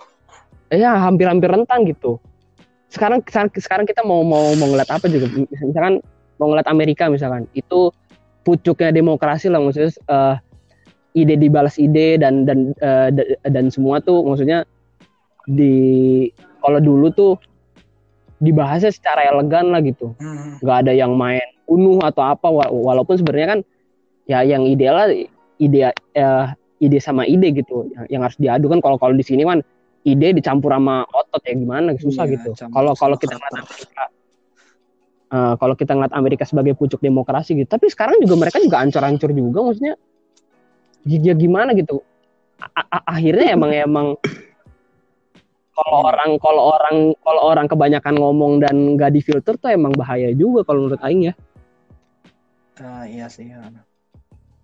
[0.70, 2.22] ya hampir-hampir rentan gitu
[2.86, 5.26] sekarang sekarang sekarang kita mau mau mau ngeliat apa juga
[5.58, 5.98] misalkan
[6.38, 7.90] mau ngeliat Amerika misalkan itu
[8.46, 10.34] pucuknya demokrasi lah maksudnya eh,
[11.18, 12.70] ide dibalas ide dan dan
[13.10, 14.62] da- dan semua tuh maksudnya
[15.44, 15.74] di
[16.60, 17.32] kalau dulu tuh
[18.36, 20.12] dibahasnya secara elegan lah gitu.
[20.20, 20.60] Hmm.
[20.60, 23.60] nggak ada yang main bunuh atau apa wa- walaupun sebenarnya kan
[24.28, 25.08] ya yang ideal lah
[25.56, 26.46] ide eh,
[26.78, 28.78] ide sama ide gitu yang, yang harus diadu kan.
[28.78, 29.64] Kalau kalau di sini kan
[30.04, 32.50] ide dicampur sama otot ya gimana susah Iya, gitu.
[32.68, 33.40] kalau kalau kita
[35.26, 39.30] eh, kalau kita ngeliat Amerika sebagai pucuk demokrasi gitu tapi sekarang juga mereka juga ancur-ancur
[39.30, 39.94] juga maksudnya
[41.06, 42.02] ya ya gimana gitu
[42.56, 44.06] A- a- akhirnya emang emang
[45.76, 46.06] kalau Iya.
[46.08, 50.88] orang kalau orang kalau orang kebanyakan ngomong dan nggak difilter tuh emang bahaya juga kalau
[50.88, 51.34] menurut Aing ya
[52.76, 53.48] Ah, iya sih.
[53.48, 53.60] ya.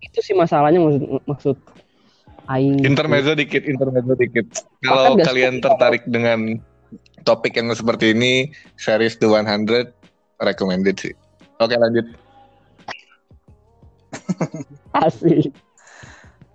[0.03, 1.57] itu sih masalahnya maksud maksud
[2.45, 4.45] Aing Intermezzo dikit, intermezzo dikit.
[4.83, 6.59] Kalau kalian tertarik dengan
[7.23, 9.95] topik yang seperti ini, series The 100
[10.43, 11.15] recommended sih.
[11.59, 12.05] Oke lanjut.
[15.05, 15.49] asik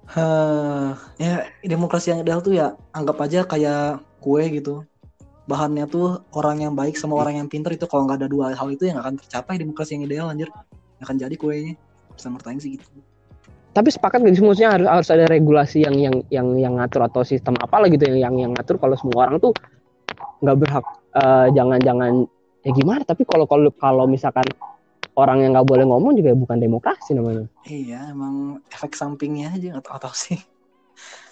[0.09, 0.89] Heh,
[1.21, 4.89] ya demokrasi yang ideal tuh ya anggap aja kayak kue gitu.
[5.45, 8.69] Bahannya tuh orang yang baik sama orang yang pinter itu kalau nggak ada dua hal
[8.73, 10.49] itu ya nggak akan tercapai demokrasi yang ideal anjir.
[10.97, 11.75] Nggak akan jadi kuenya.
[12.17, 12.89] Bisa bertanya sih gitu.
[13.69, 17.23] tapi sepakat gak sih maksudnya harus harus ada regulasi yang yang yang yang ngatur atau
[17.23, 19.55] sistem apalah gitu yang yang yang ngatur kalau semua orang tuh
[20.43, 22.13] nggak berhak eh, jangan jangan
[22.67, 24.45] ya gimana tapi kalau kalau kalau misalkan
[25.19, 29.85] orang yang nggak boleh ngomong juga bukan demokrasi namanya Iya emang efek sampingnya aja nggak
[29.85, 30.39] tahu tahu sih.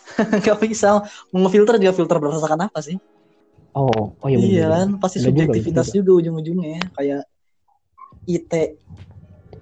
[0.46, 1.02] Gak bisa
[1.34, 2.94] mau ngefilter juga filter berdasarkan apa sih?
[3.76, 6.84] oh oh iya, iya kan pasti Bener juga, subjektivitas bener juga ujung-ujungnya ya.
[6.96, 7.22] kayak
[8.28, 8.52] IT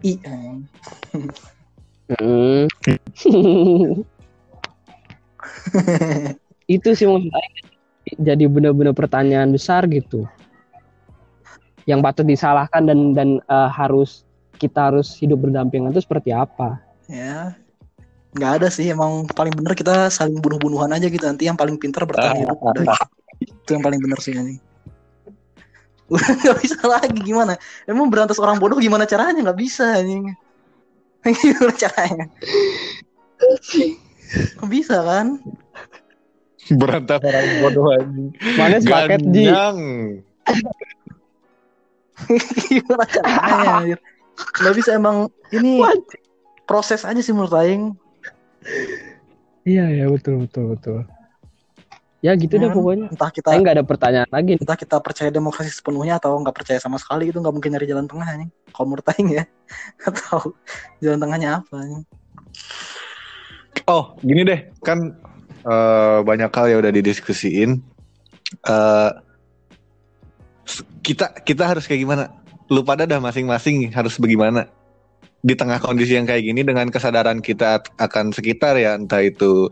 [0.05, 0.55] I eh.
[2.15, 2.69] Mm.
[6.75, 7.55] itu sih maksud Aing
[8.21, 10.29] jadi benar-benar pertanyaan besar gitu
[11.85, 14.24] yang patut disalahkan dan dan eh, harus
[14.57, 16.80] kita harus hidup berdampingan itu seperti apa?
[17.09, 17.57] Ya
[18.35, 21.22] nggak ada sih emang paling bener kita saling bunuh-bunuhan aja gitu.
[21.22, 22.99] Nanti yang paling pintar bertahan hidup udah
[23.39, 24.59] itu yang paling bener sih ini
[26.12, 27.57] udah nggak bisa lagi gimana?
[27.89, 29.41] Emang berantas orang bodoh gimana caranya?
[29.41, 30.37] Nggak bisa anjing.
[31.41, 32.28] Gimana caranya?
[34.61, 35.41] Nggak bisa kan?
[36.76, 38.37] Berantas orang bodoh anjing.
[38.61, 39.49] mana sepakat di.
[42.71, 43.99] gimana caranya anjir?
[44.75, 45.83] Bisa emang ini
[46.65, 47.95] proses aja sih menurut Aing.
[49.65, 50.99] Iya ya betul betul betul.
[52.25, 53.12] Ya gitu deh Ya, pokoknya.
[53.12, 56.81] entah kita saya nggak ada pertanyaan lagi entah kita percaya demokrasi sepenuhnya atau nggak percaya
[56.81, 59.45] sama sekali itu nggak mungkin nyari jalan tengah nih kalau menurut Aing ya
[60.09, 60.57] atau
[61.05, 62.03] jalan tengahnya apa nih
[63.85, 65.12] Oh, gini deh, kan
[65.61, 67.85] eh, banyak hal yang udah didiskusiin.
[68.65, 69.24] Eh, s-
[71.05, 72.25] kita kita harus kayak gimana?
[72.73, 74.69] Lu pada dah masing-masing harus bagaimana?
[75.45, 79.69] Di tengah kondisi yang kayak gini dengan kesadaran kita akan sekitar ya, entah itu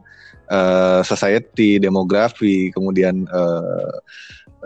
[0.53, 3.97] eh, society, demografi, kemudian eh,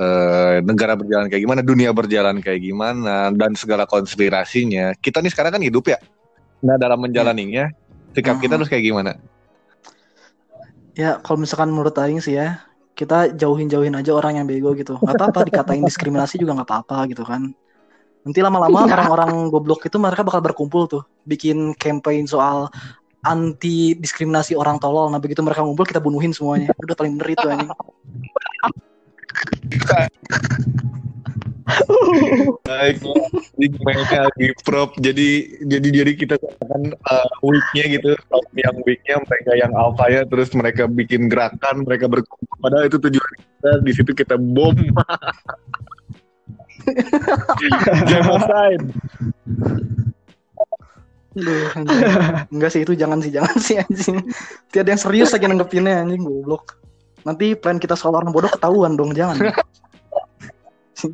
[0.03, 4.99] eh, negara berjalan kayak gimana, dunia berjalan kayak gimana, dan segala konspirasinya.
[4.99, 6.03] Kita nih sekarang kan hidup ya.
[6.67, 7.71] Nah dalam menjalaninya,
[8.11, 9.15] sikap kita harus kayak gimana?
[10.97, 12.65] Ya, kalau misalkan menurut Aing sih ya,
[12.97, 14.97] kita jauhin-jauhin aja orang yang bego gitu.
[14.97, 17.53] Gak apa-apa dikatain diskriminasi juga nggak apa-apa gitu kan.
[18.27, 22.67] Nanti lama-lama orang-orang goblok itu mereka bakal berkumpul tuh, bikin campaign soal
[23.23, 25.07] anti diskriminasi orang tolol.
[25.13, 26.75] Nah begitu mereka ngumpul kita bunuhin semuanya.
[26.75, 27.71] Udah paling bener itu anjing.
[32.63, 33.03] Baik,
[33.59, 34.95] jadi mainnya lagi prop.
[35.03, 40.23] Jadi jadi jadi kita katakan uh, weeknya gitu, top yang weeknya mereka yang alpha ya,
[40.31, 42.57] terus mereka bikin gerakan, mereka berkumpul.
[42.63, 44.79] Padahal itu tujuan kita di situ kita bom.
[48.07, 48.87] Genocide.
[51.37, 52.01] Aduh, anjing.
[52.49, 54.17] Enggak sih itu jangan sih, jangan sih anjing.
[54.73, 56.81] Tidak ada yang serius lagi nanggepinnya anjing goblok.
[57.29, 59.53] Nanti plan kita soal orang bodoh ketahuan dong, jangan.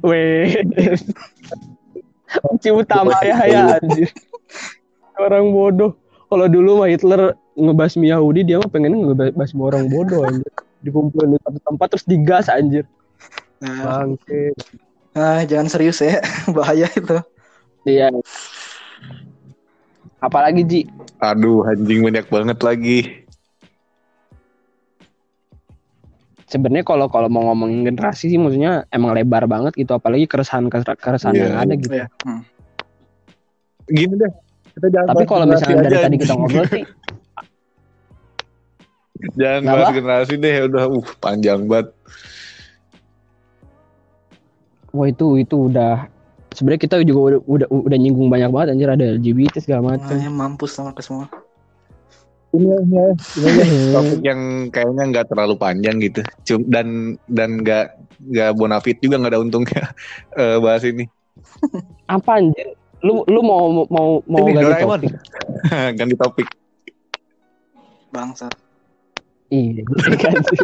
[0.03, 0.63] Weh.
[2.33, 4.09] Kunci utama ya ya anjir.
[5.19, 5.93] Orang bodoh.
[6.33, 10.49] Kalau dulu mah Hitler ngebasmi Yahudi, dia mah pengen ngebasmi orang bodoh anjir.
[10.81, 12.89] Dikumpulin di satu tempat terus digas anjir.
[13.63, 14.51] Nah, Bangke.
[15.15, 16.19] nah, jangan serius ya,
[16.57, 17.17] bahaya itu.
[17.87, 18.11] Iya.
[20.19, 20.81] Apalagi Ji?
[21.23, 23.22] Aduh, anjing banyak banget lagi.
[26.53, 31.33] Sebenarnya kalau kalau mau ngomongin generasi sih maksudnya emang lebar banget gitu apalagi keresahan keresahan
[31.33, 31.49] Iya.
[31.49, 31.97] yang ada gitu.
[31.97, 32.07] Iya.
[32.29, 32.45] Hmm.
[33.89, 34.33] Gini deh,
[34.77, 36.85] kita jangan Tapi kalau misalnya dari aja, tadi kita ngobrol sih
[39.39, 39.77] Jangan Kenapa?
[39.79, 41.89] bahas generasi deh, udah uh panjang banget.
[44.93, 46.05] Wah itu itu udah
[46.53, 50.13] sebenarnya kita juga udah, udah udah nyinggung banyak banget anjir ada LGBT segala macam.
[50.21, 51.33] Nah, mampus sama ke semua.
[52.53, 53.01] Ini ini
[53.49, 53.63] ini
[53.97, 56.21] topik yang kayaknya nggak terlalu panjang gitu.
[56.45, 57.97] Cum, dan dan nggak
[58.29, 59.85] nggak bonafit juga nggak ada untungnya
[60.41, 61.09] eh, bahas ini.
[62.13, 62.77] Apa anjir?
[63.01, 65.01] Lu lu mau mau mau Ini ganti Doraemon.
[65.01, 65.13] topik?
[65.99, 66.49] Ganti topik.
[68.13, 68.55] Bangsat.
[69.49, 69.83] Iya,
[70.21, 70.57] ganti.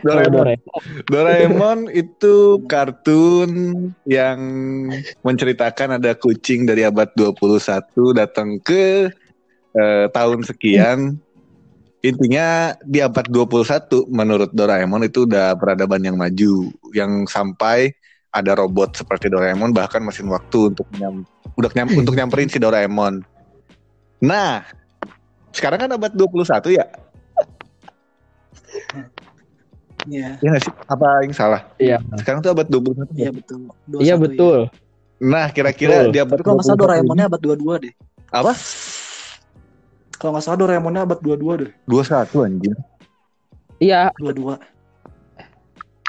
[0.00, 0.32] Doraemon.
[0.32, 0.80] Doraemon.
[1.10, 3.50] Doraemon itu kartun
[4.08, 4.38] yang
[5.20, 9.12] menceritakan ada kucing dari abad 21 datang ke
[9.74, 11.18] eh, tahun sekian.
[12.00, 17.90] Intinya di abad 21 menurut Doraemon itu udah peradaban yang maju yang sampai
[18.28, 21.22] ada robot seperti Doraemon bahkan mesin waktu untuk nyam,
[21.54, 23.24] udah nyam- untuk nyamperin si Doraemon.
[24.20, 24.62] Nah,
[25.48, 26.84] sekarang kan abad 21 ya?
[30.04, 30.68] Iya, Ya sih?
[30.84, 31.64] Apa yang salah?
[31.80, 31.96] Iya.
[32.20, 33.72] Sekarang tuh abad 21 iya betul.
[33.88, 34.14] 21 Iya ya.
[34.20, 34.58] betul.
[35.16, 36.12] Nah, kira-kira Betul.
[36.12, 37.92] di abad Tapi kalau nggak salah 21 Doraemonnya abad 22 deh.
[38.28, 38.52] apa?
[40.14, 41.70] Kalau nggak salah Doraemonnya abad 22 deh.
[41.86, 42.74] 21 anjir.
[43.78, 44.56] Iya, 22.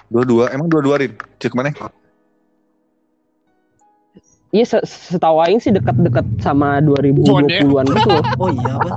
[0.10, 0.54] 22.
[0.54, 1.12] Emang 22 Rin?
[1.38, 1.74] Cek mana?
[4.56, 8.24] iya se- setahu aing sih dekat-dekat sama 2020-an gitu loh.
[8.40, 8.96] Oh iya apa?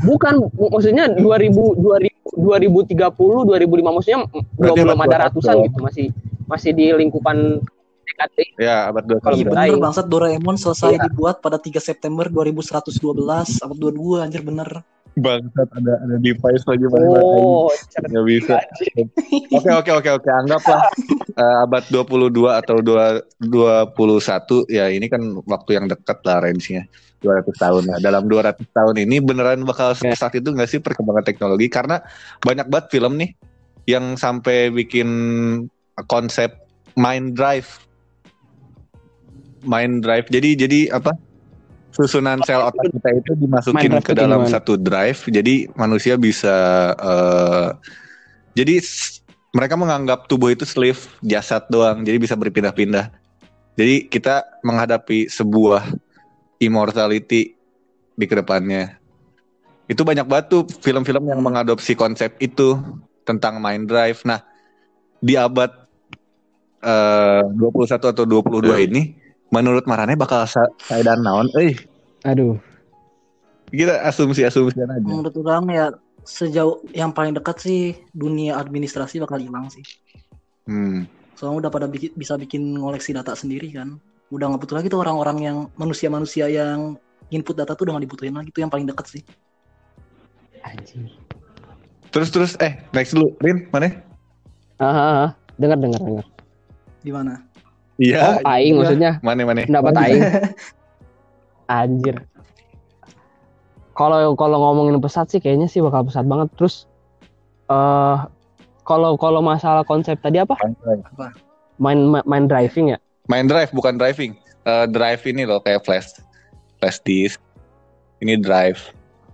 [0.00, 5.78] Bukan mak- maksudnya 2000 2000 2030 2005 maksudnya belum Berarti belum ada 21 ratusan gitu
[5.84, 6.06] masih
[6.48, 7.60] masih di lingkupan
[8.04, 8.36] DKT.
[8.60, 9.20] Ya, abad 21.
[9.20, 11.02] Kalau Iya bener bangsat Doraemon selesai Iya.
[11.08, 14.84] dibuat pada 3 September 2112 abad 22 anjir bener.
[15.14, 17.70] Bangsat ada ada device lagi mana Oh,
[18.02, 18.58] nggak bisa.
[19.56, 20.82] Oke oke oke oke anggaplah
[21.42, 26.82] eh, abad 22 atau 2 21 ya ini kan waktu yang dekat lah range-nya
[27.22, 27.98] 200 tahun lah.
[28.02, 32.02] Dalam 200 tahun ini beneran bakal sebesar itu nggak sih perkembangan teknologi karena
[32.42, 33.30] banyak banget film nih
[33.86, 35.08] yang sampai bikin
[36.10, 36.52] konsep
[36.98, 37.83] mind drive.
[39.64, 40.28] Mind drive.
[40.28, 41.16] Jadi jadi apa?
[41.94, 44.52] Susunan sel otak kita itu dimasukin ke dalam gimana?
[44.52, 45.30] satu drive.
[45.30, 46.56] Jadi manusia bisa
[46.98, 47.68] eh,
[48.58, 48.82] jadi
[49.54, 52.02] mereka menganggap tubuh itu sleeve, jasad doang.
[52.02, 53.14] Jadi bisa berpindah-pindah.
[53.78, 55.94] Jadi kita menghadapi sebuah
[56.58, 57.54] immortality
[58.14, 58.98] di ke depannya.
[59.86, 62.78] Itu banyak banget tuh film-film yang mengadopsi konsep itu
[63.22, 64.22] tentang mind drive.
[64.26, 64.42] Nah,
[65.18, 65.70] di abad
[66.84, 69.02] eh 21 atau 22 ini
[69.54, 71.78] menurut Marane bakal sa dan naon euy.
[72.26, 72.58] aduh.
[73.70, 75.02] Kita asumsi-asumsian aja.
[75.02, 75.86] Menurut orang ya
[76.24, 79.82] sejauh yang paling dekat sih dunia administrasi bakal hilang sih.
[80.66, 81.06] Hmm.
[81.34, 83.98] Soalnya udah pada bikin, bisa bikin ngoleksi data sendiri kan.
[84.30, 86.96] Udah nggak butuh lagi tuh orang-orang yang manusia-manusia yang
[87.34, 88.50] input data tuh udah nggak dibutuhin lagi.
[88.54, 89.22] Itu yang paling dekat sih.
[90.64, 91.12] Anjir.
[92.14, 93.90] Terus terus eh next dulu Rin mana?
[94.78, 95.30] Ah, ah, ah.
[95.58, 96.26] dengar dengar dengar.
[97.02, 97.42] Gimana?
[97.94, 98.42] Iya.
[98.42, 99.62] Oh, aing maksudnya Mana mana?
[99.66, 100.22] pendapat aing.
[101.80, 102.26] Anjir.
[103.94, 106.50] Kalau kalau ngomongin pesat sih kayaknya sih bakal pesat banget.
[106.58, 106.90] Terus
[107.70, 108.18] eh
[108.84, 110.58] kalau kalau masalah konsep tadi apa?
[111.78, 112.98] Main ma- main driving ya?
[113.30, 114.34] Main drive bukan driving.
[114.64, 116.18] Eh, drive ini loh kayak flash
[116.82, 117.38] flash disk.
[118.18, 118.80] Ini drive.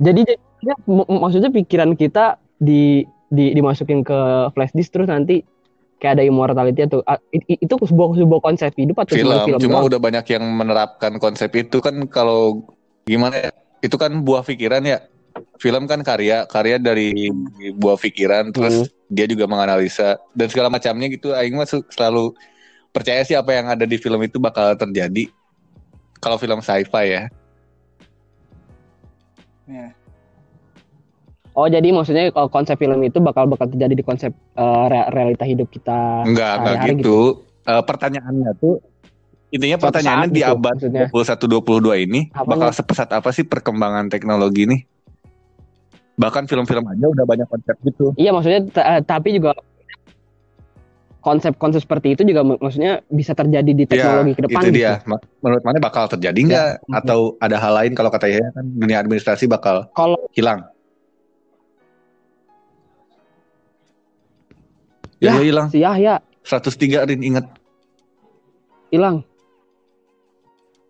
[0.01, 0.75] Jadi ya,
[1.09, 5.41] maksudnya pikiran kita di di dimasukin ke flash disk terus nanti
[6.01, 9.89] kayak ada immortality atau i- itu sebuah sebuah konsep hidup atau film, film cuma doang?
[9.93, 12.65] udah banyak yang menerapkan konsep itu kan kalau
[13.05, 13.51] gimana ya
[13.85, 14.99] itu kan buah pikiran ya
[15.61, 17.29] film kan karya karya dari
[17.77, 22.33] buah pikiran terus dia juga menganalisa dan segala macamnya gitu Aing mah selalu
[22.91, 25.29] percaya sih apa yang ada di film itu bakal terjadi
[26.19, 27.23] kalau film sci-fi ya
[29.71, 29.95] Ya.
[31.51, 35.67] Oh jadi maksudnya kalau konsep film itu bakal bakal terjadi di konsep re- realita hidup
[35.67, 37.19] kita enggak enggak sehari-hari gitu
[37.61, 38.75] Eh, pertanyaannya tuh
[39.51, 41.07] intinya Suatu pertanyaannya di gitu, abad maksudnya.
[41.11, 42.49] 21 22 ini Apanya?
[42.49, 44.81] bakal sepesat apa sih perkembangan teknologi nih
[46.17, 49.53] bahkan film-film aja udah banyak konsep gitu Iya maksudnya eh, tapi juga
[51.21, 54.79] konsep-konsep seperti itu juga mak- maksudnya bisa terjadi di teknologi Iya, ke depan itu gitu.
[54.79, 54.93] dia.
[55.05, 56.69] Ma- Menurut mana bakal terjadi nggak?
[56.81, 56.97] Ya.
[56.97, 60.70] Atau ada hal lain kalau kata Yaya kan dunia administrasi bakal Kalau hilang.
[65.21, 65.37] Ya.
[65.37, 65.69] Ya, hilang.
[65.69, 67.45] si Yahya 103 Rin ingat.
[68.91, 69.23] hilang.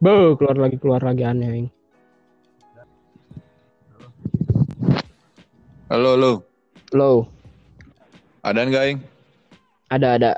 [0.00, 1.68] Be, keluar lagi keluar lagi aneh.
[5.90, 6.32] Halo, halo.
[6.94, 7.16] Low,
[8.40, 8.98] Ada nggak, Ing?
[9.92, 10.30] ada ada.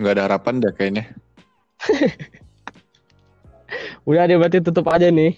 [0.00, 1.04] Nggak ada harapan dah kayaknya.
[4.08, 5.36] Udah deh berarti tutup aja nih.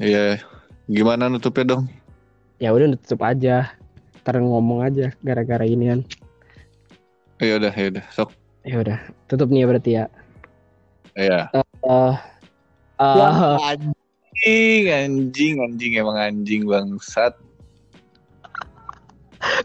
[0.00, 0.40] Iya.
[0.88, 1.84] Gimana nutupnya dong?
[2.58, 3.76] Ya udah tutup aja.
[4.22, 6.00] Ntar ngomong aja gara-gara ini kan.
[7.42, 8.04] Ya udah, ya udah.
[8.14, 8.30] Sok.
[8.62, 10.04] Ya udah, tutup nih ya berarti ya.
[11.18, 11.40] Iya.
[11.82, 12.14] Eh
[13.02, 17.34] Wah, eh, anjing, anjing, anjing emang anjing bangsat.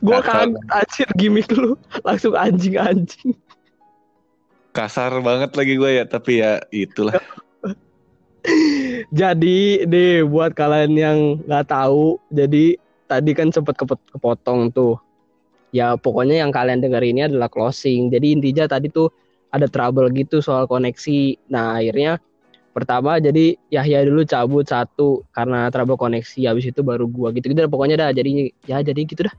[0.02, 0.50] gua Kasar.
[0.50, 3.38] kaget anjir gimmick lu langsung anjing-anjing.
[4.74, 7.14] Kasar banget lagi gue ya, tapi ya itulah.
[9.14, 15.00] Jadi nih buat kalian yang nggak tahu, jadi tadi kan sempat kepot- kepotong tuh.
[15.76, 18.08] Ya pokoknya yang kalian dengar ini adalah closing.
[18.08, 19.12] Jadi intinya tadi tuh
[19.52, 21.50] ada trouble gitu soal koneksi.
[21.52, 22.20] Nah akhirnya
[22.72, 26.48] pertama jadi Yahya dulu cabut satu karena trouble koneksi.
[26.48, 27.68] Habis itu baru gua gitu gitu.
[27.68, 29.36] Pokoknya dah jadi ya jadi gitu dah.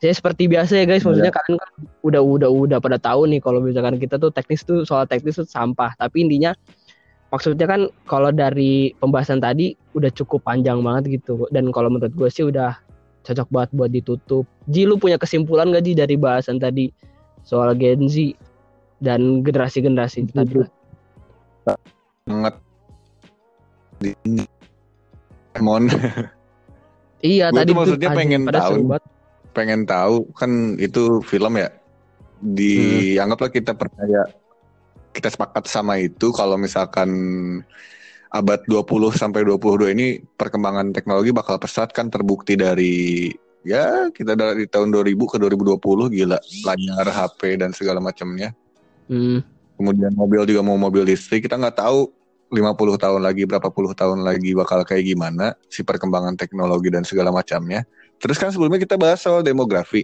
[0.00, 1.70] Saya seperti biasa ya guys, maksudnya kalian kan
[2.04, 5.48] udah udah udah pada tahu nih kalau misalkan kita tuh teknis tuh soal teknis tuh
[5.48, 5.96] sampah.
[5.96, 6.52] Tapi intinya
[7.34, 12.30] maksudnya kan kalau dari pembahasan tadi udah cukup panjang banget gitu dan kalau menurut gue
[12.30, 12.78] sih udah
[13.26, 14.46] cocok banget buat ditutup.
[14.70, 16.94] Ji lu punya kesimpulan gak Ji dari bahasan tadi
[17.42, 18.38] soal Gen Z
[19.02, 20.62] dan generasi-generasi tadi?
[22.30, 22.54] Banget.
[23.98, 24.46] Di-
[25.58, 25.90] Mon.
[27.24, 28.74] Iya tadi tuh maksudnya anjing, pengen tahu.
[29.56, 31.72] pengen tahu kan itu film ya
[32.44, 34.28] dianggaplah kita percaya
[35.14, 37.10] kita sepakat sama itu kalau misalkan
[38.34, 43.30] abad 20 sampai 22 ini perkembangan teknologi bakal pesat kan terbukti dari
[43.62, 46.38] ya kita dari tahun 2000 ke 2020 gila.
[46.66, 48.50] Layar HP dan segala macamnya.
[49.06, 49.46] Hmm,
[49.78, 52.10] kemudian mobil juga mau mobil listrik kita nggak tahu
[52.50, 57.30] 50 tahun lagi berapa puluh tahun lagi bakal kayak gimana si perkembangan teknologi dan segala
[57.30, 57.86] macamnya.
[58.18, 60.02] Terus kan sebelumnya kita bahas soal demografi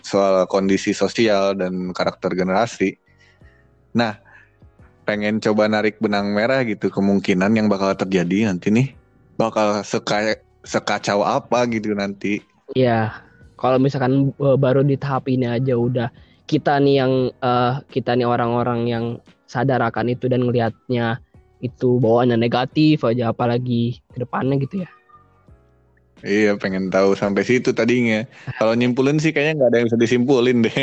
[0.00, 2.96] soal kondisi sosial dan karakter generasi.
[3.92, 4.29] Nah
[5.10, 8.94] pengen coba narik benang merah gitu kemungkinan yang bakal terjadi nanti nih.
[9.34, 12.46] Bakal seka sekacau apa gitu nanti.
[12.78, 13.10] Iya,
[13.58, 16.14] kalau misalkan eh, baru di tahap ini aja udah
[16.46, 19.04] kita nih yang eh, kita nih orang-orang yang
[19.50, 21.18] sadar akan itu dan ngelihatnya
[21.58, 24.90] itu bawaannya negatif aja apalagi ke depannya gitu ya.
[26.20, 28.22] iya pengen tahu sampai situ tadinya.
[28.60, 30.76] Kalau nyimpulin sih kayaknya nggak ada yang bisa disimpulin deh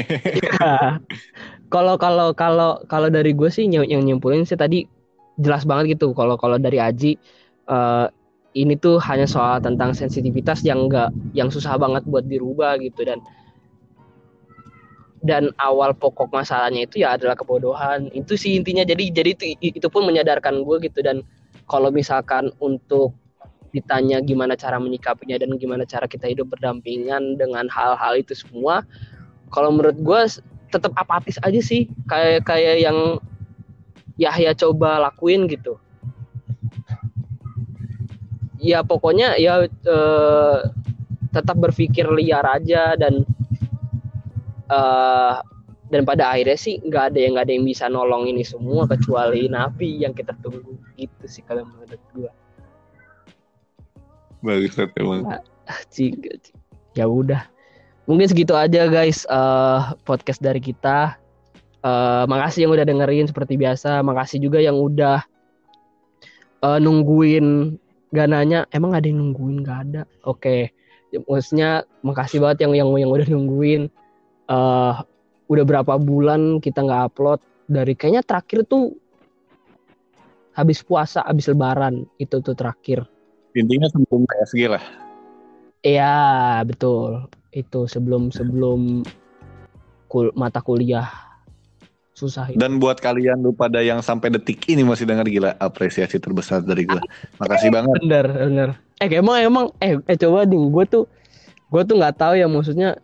[1.67, 4.87] Kalau kalau kalau kalau dari gue sih yang, yang nyimpulin sih tadi
[5.35, 6.15] jelas banget gitu.
[6.15, 7.19] Kalau kalau dari Aji
[7.67, 8.05] eh,
[8.55, 13.19] ini tuh hanya soal tentang sensitivitas yang enggak yang susah banget buat dirubah gitu dan
[15.27, 18.07] dan awal pokok masalahnya itu ya adalah kebodohan.
[18.15, 18.87] Itu sih intinya.
[18.87, 21.19] Jadi jadi itu itu pun menyadarkan gue gitu dan
[21.67, 23.11] kalau misalkan untuk
[23.75, 28.87] ditanya gimana cara menyikapinya dan gimana cara kita hidup berdampingan dengan hal-hal itu semua
[29.51, 30.21] kalau menurut gue
[30.67, 33.19] tetap apatis aja sih kayak kayak yang
[34.17, 35.77] Yahya coba lakuin gitu.
[38.57, 40.57] Ya pokoknya ya eh,
[41.29, 43.23] tetap berpikir liar aja dan
[44.67, 45.35] eh
[45.87, 49.47] dan pada akhirnya sih nggak ada yang nggak ada yang bisa nolong ini semua kecuali
[49.47, 50.75] nabi yang kita tunggu.
[50.97, 52.31] Gitu sih kalau menurut gue
[54.41, 55.23] bagus emang.
[56.97, 57.45] Ya udah
[58.07, 61.19] mungkin segitu aja guys eh, podcast dari kita.
[61.83, 64.01] Eh, makasih yang udah dengerin seperti biasa.
[64.01, 65.21] Makasih juga yang udah
[66.63, 67.77] eh, nungguin
[68.15, 69.61] gak nanya emang ada yang nungguin?
[69.61, 70.01] Gak ada.
[70.23, 70.71] Oke.
[71.11, 71.69] Ya, maksudnya
[72.03, 73.91] makasih banget yang yang yang udah nungguin.
[74.47, 74.95] eh
[75.47, 77.39] udah berapa bulan kita nggak upload.
[77.67, 78.95] Dari kayaknya terakhir tuh
[80.55, 82.07] habis puasa, habis lebaran.
[82.15, 83.03] Itu tuh terakhir.
[83.51, 84.83] Intinya sebelum PSG lah.
[85.83, 89.03] Iya betul itu sebelum sebelum
[90.07, 91.07] kul mata kuliah
[92.17, 92.57] susah itu.
[92.57, 96.89] Dan buat kalian lu pada yang sampai detik ini masih dengar gila apresiasi terbesar dari
[96.89, 96.97] gua.
[97.37, 97.93] Makasih banget.
[98.01, 98.69] Bener bener.
[98.97, 101.05] Eh emang emang eh eh coba ding gue tuh
[101.69, 102.97] gue tuh nggak tahu ya maksudnya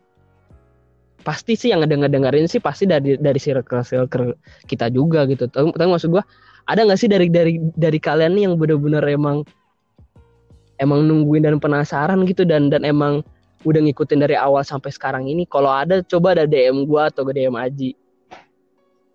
[1.22, 4.34] pasti sih yang ngedenger dengerin sih pasti dari dari circle circle
[4.66, 5.46] kita juga gitu.
[5.46, 6.24] Tapi, tapi maksud gue
[6.66, 9.46] ada nggak sih dari dari dari kalian nih yang bener-bener emang
[10.82, 13.22] emang nungguin dan penasaran gitu dan dan emang
[13.64, 15.48] udah ngikutin dari awal sampai sekarang ini.
[15.48, 17.92] Kalau ada coba ada DM gua atau ke DM Aji.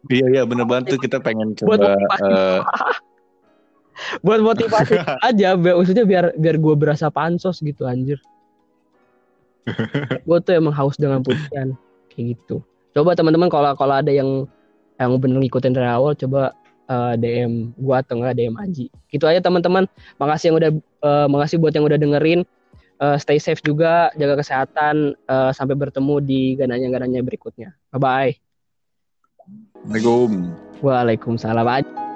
[0.09, 2.31] Iya iya bener banget tuh kita pengen Buat coba motivasi.
[2.33, 2.61] eh,
[4.25, 4.95] Buat motivasi
[5.29, 8.23] aja, biar, maksudnya biar biar gue berasa pansos gitu anjir.
[10.27, 11.75] gue tuh emang haus dengan putihan
[12.15, 12.63] kayak gitu.
[12.95, 14.47] Coba teman-teman kalau kalau ada yang
[14.99, 16.55] yang bener ngikutin dari awal, coba
[16.89, 18.87] eh, DM gua atau enggak DM Aji.
[19.13, 19.87] Gitu aja teman-teman.
[20.19, 22.43] Makasih yang udah eh, makasih buat yang udah dengerin.
[22.99, 25.15] Eh, stay safe juga, jaga kesehatan.
[25.15, 27.71] Eh, sampai bertemu di gananya-gananya berikutnya.
[27.95, 28.33] Bye bye.
[29.87, 30.51] Assalamualaikum.
[30.83, 31.67] Waalaikumsalam.
[31.67, 32.08] Aji.